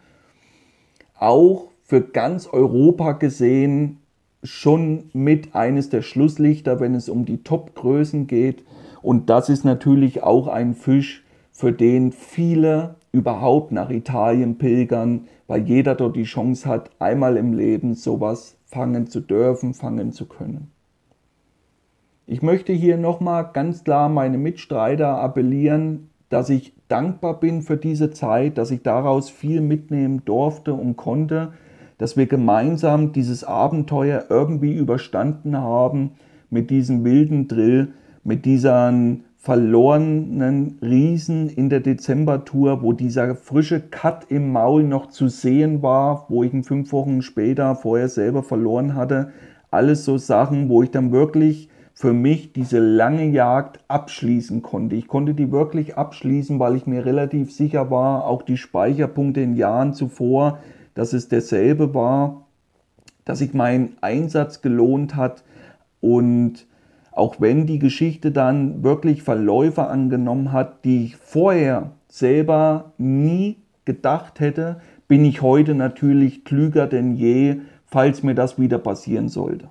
[1.19, 3.99] auch für ganz Europa gesehen
[4.43, 8.65] schon mit eines der Schlusslichter, wenn es um die Top-Größen geht.
[9.01, 15.63] Und das ist natürlich auch ein Fisch, für den viele überhaupt nach Italien pilgern, weil
[15.69, 20.71] jeder dort die Chance hat, einmal im Leben sowas fangen zu dürfen, fangen zu können.
[22.31, 28.11] Ich möchte hier nochmal ganz klar meine Mitstreiter appellieren, dass ich dankbar bin für diese
[28.11, 31.55] Zeit, dass ich daraus viel mitnehmen durfte und konnte,
[31.97, 36.11] dass wir gemeinsam dieses Abenteuer irgendwie überstanden haben
[36.51, 44.27] mit diesem wilden Drill, mit diesen verlorenen Riesen in der Dezembertour, wo dieser frische Cut
[44.29, 48.97] im Maul noch zu sehen war, wo ich ihn fünf Wochen später vorher selber verloren
[48.97, 49.33] hatte.
[49.71, 54.95] Alles so Sachen, wo ich dann wirklich für mich diese lange Jagd abschließen konnte.
[54.95, 59.57] Ich konnte die wirklich abschließen, weil ich mir relativ sicher war, auch die Speicherpunkte in
[59.57, 60.61] Jahren zuvor,
[60.95, 62.47] dass es derselbe war,
[63.25, 65.43] dass sich mein Einsatz gelohnt hat
[66.01, 66.69] und
[67.11, 74.39] auch wenn die Geschichte dann wirklich Verläufe angenommen hat, die ich vorher selber nie gedacht
[74.39, 79.69] hätte, bin ich heute natürlich klüger denn je, falls mir das wieder passieren sollte.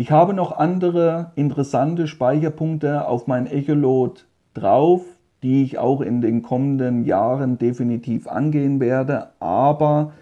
[0.00, 5.02] Ich habe noch andere interessante Speicherpunkte auf mein Echolot drauf,
[5.42, 10.12] die ich auch in den kommenden Jahren definitiv angehen werde, aber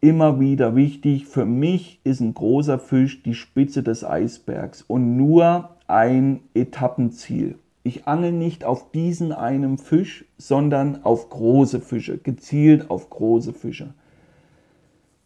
[0.00, 1.26] immer wieder wichtig.
[1.26, 7.58] Für mich ist ein großer Fisch die Spitze des Eisbergs und nur ein Etappenziel.
[7.84, 13.94] Ich angel nicht auf diesen einen Fisch, sondern auf große Fische, gezielt auf große Fische.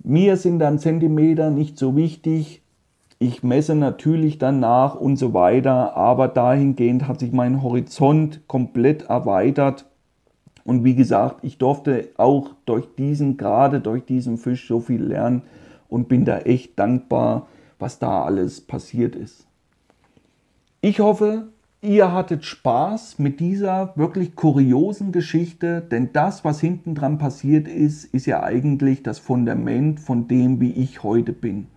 [0.05, 2.61] Mir sind dann Zentimeter nicht so wichtig.
[3.21, 9.87] Ich messe natürlich danach und so weiter, aber dahingehend hat sich mein Horizont komplett erweitert
[10.69, 15.41] und wie gesagt, ich durfte auch durch diesen, gerade durch diesen Fisch so viel lernen
[15.89, 17.47] und bin da echt dankbar,
[17.79, 19.47] was da alles passiert ist.
[20.83, 21.49] Ich hoffe,
[21.81, 28.05] ihr hattet Spaß mit dieser wirklich kuriosen Geschichte, denn das, was hinten dran passiert ist,
[28.05, 31.69] ist ja eigentlich das Fundament von dem, wie ich heute bin.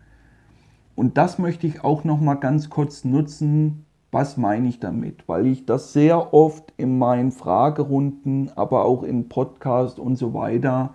[1.01, 5.27] Und das möchte ich auch noch mal ganz kurz nutzen, was meine ich damit?
[5.27, 10.93] Weil ich das sehr oft in meinen Fragerunden, aber auch im Podcast und so weiter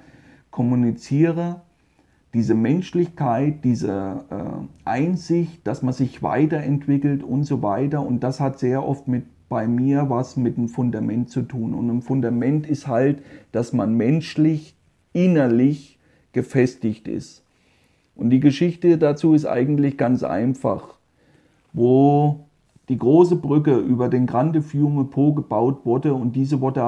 [0.53, 1.63] kommuniziere.
[2.35, 8.01] Diese Menschlichkeit, diese äh, Einsicht, dass man sich weiterentwickelt und so weiter.
[8.07, 11.75] Und das hat sehr oft mit bei mir was mit dem Fundament zu tun.
[11.75, 14.77] Und ein Fundament ist halt, dass man menschlich,
[15.13, 15.99] innerlich
[16.31, 17.43] gefestigt ist.
[18.17, 20.95] Und die Geschichte dazu ist eigentlich ganz einfach,
[21.73, 22.47] wo
[22.89, 26.83] die große Brücke über den Grande Fiume Po gebaut wurde und diese wurde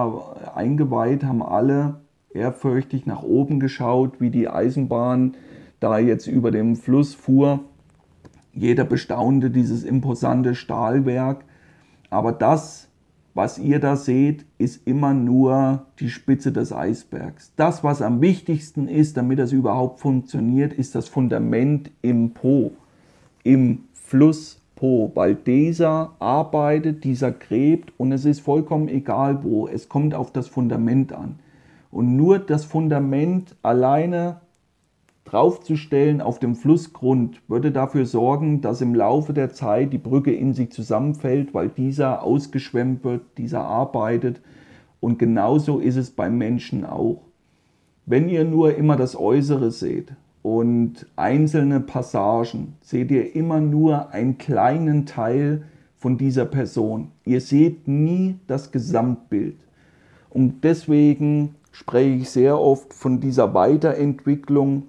[0.54, 2.00] eingeweiht, haben alle
[2.32, 5.34] ehrfürchtig nach oben geschaut, wie die Eisenbahn
[5.80, 7.60] da jetzt über dem Fluss fuhr.
[8.52, 11.44] Jeder bestaunte dieses imposante Stahlwerk.
[12.10, 12.87] Aber das,
[13.38, 17.52] was ihr da seht, ist immer nur die Spitze des Eisbergs.
[17.54, 22.72] Das, was am wichtigsten ist, damit das überhaupt funktioniert, ist das Fundament im Po,
[23.44, 29.68] im Fluss Po, weil dieser arbeitet, dieser gräbt und es ist vollkommen egal wo.
[29.68, 31.38] Es kommt auf das Fundament an.
[31.92, 34.40] Und nur das Fundament alleine
[35.30, 40.54] draufzustellen auf dem Flussgrund würde dafür sorgen, dass im Laufe der Zeit die Brücke in
[40.54, 44.40] sich zusammenfällt, weil dieser ausgeschwemmt wird, dieser arbeitet.
[45.00, 47.22] Und genauso ist es beim Menschen auch.
[48.06, 50.12] Wenn ihr nur immer das Äußere seht,
[50.42, 55.64] und einzelne Passagen seht ihr immer nur einen kleinen Teil
[55.96, 57.10] von dieser Person.
[57.24, 59.56] Ihr seht nie das Gesamtbild.
[60.30, 64.84] Und deswegen spreche ich sehr oft von dieser Weiterentwicklung.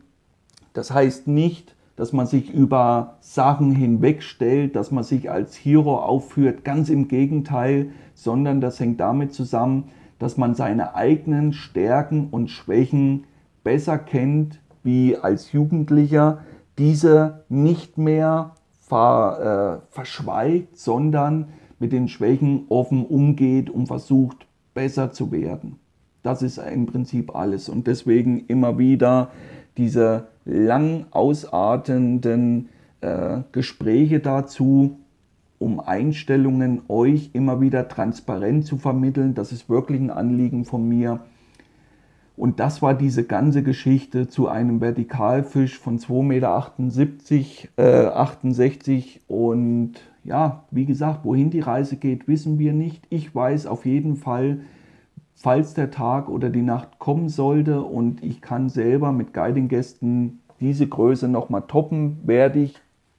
[0.79, 6.63] Das heißt nicht, dass man sich über Sachen hinwegstellt, dass man sich als Hero aufführt,
[6.63, 13.25] ganz im Gegenteil, sondern das hängt damit zusammen, dass man seine eigenen Stärken und Schwächen
[13.61, 16.45] besser kennt, wie als Jugendlicher
[16.77, 25.11] diese nicht mehr ver, äh, verschweigt, sondern mit den Schwächen offen umgeht und versucht, besser
[25.11, 25.75] zu werden.
[26.23, 27.67] Das ist im Prinzip alles.
[27.67, 29.31] Und deswegen immer wieder
[29.75, 32.69] diese lang ausartenden
[33.01, 34.97] äh, Gespräche dazu,
[35.59, 39.35] um Einstellungen euch immer wieder transparent zu vermitteln.
[39.35, 41.19] Das ist wirklich ein Anliegen von mir.
[42.39, 49.19] Und das war diese ganze Geschichte zu einem Vertikalfisch von 2,78 Meter, äh, 68.
[49.27, 53.05] Und ja, wie gesagt, wohin die Reise geht, wissen wir nicht.
[53.09, 54.61] Ich weiß auf jeden Fall,
[55.41, 60.87] falls der Tag oder die Nacht kommen sollte und ich kann selber mit Guiding-Gästen diese
[60.87, 62.75] Größe nochmal toppen, werde ich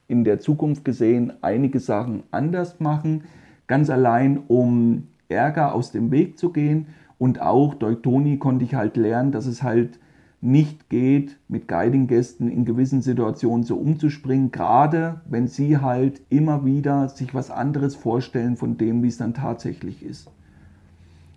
[0.07, 3.23] in der Zukunft gesehen einige Sachen anders machen
[3.71, 6.87] ganz allein um Ärger aus dem Weg zu gehen.
[7.17, 9.97] Und auch durch Toni konnte ich halt lernen, dass es halt
[10.41, 17.07] nicht geht, mit Guiding-Gästen in gewissen Situationen so umzuspringen, gerade wenn sie halt immer wieder
[17.07, 20.29] sich was anderes vorstellen von dem, wie es dann tatsächlich ist.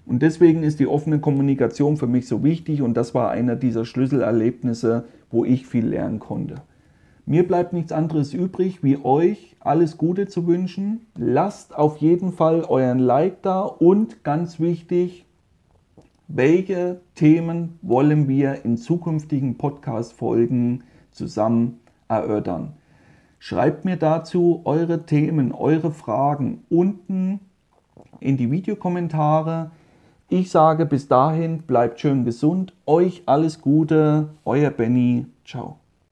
[0.07, 3.84] Und deswegen ist die offene Kommunikation für mich so wichtig und das war einer dieser
[3.84, 6.57] Schlüsselerlebnisse, wo ich viel lernen konnte.
[7.26, 11.07] Mir bleibt nichts anderes übrig, wie euch alles Gute zu wünschen.
[11.16, 15.24] Lasst auf jeden Fall euren Like da und ganz wichtig,
[16.28, 22.74] welche Themen wollen wir in zukünftigen Podcast-Folgen zusammen erörtern?
[23.38, 27.40] Schreibt mir dazu eure Themen, eure Fragen unten
[28.20, 29.70] in die Videokommentare.
[30.29, 35.79] Ich sage bis dahin, bleibt schön gesund, euch alles Gute, euer Benny, ciao.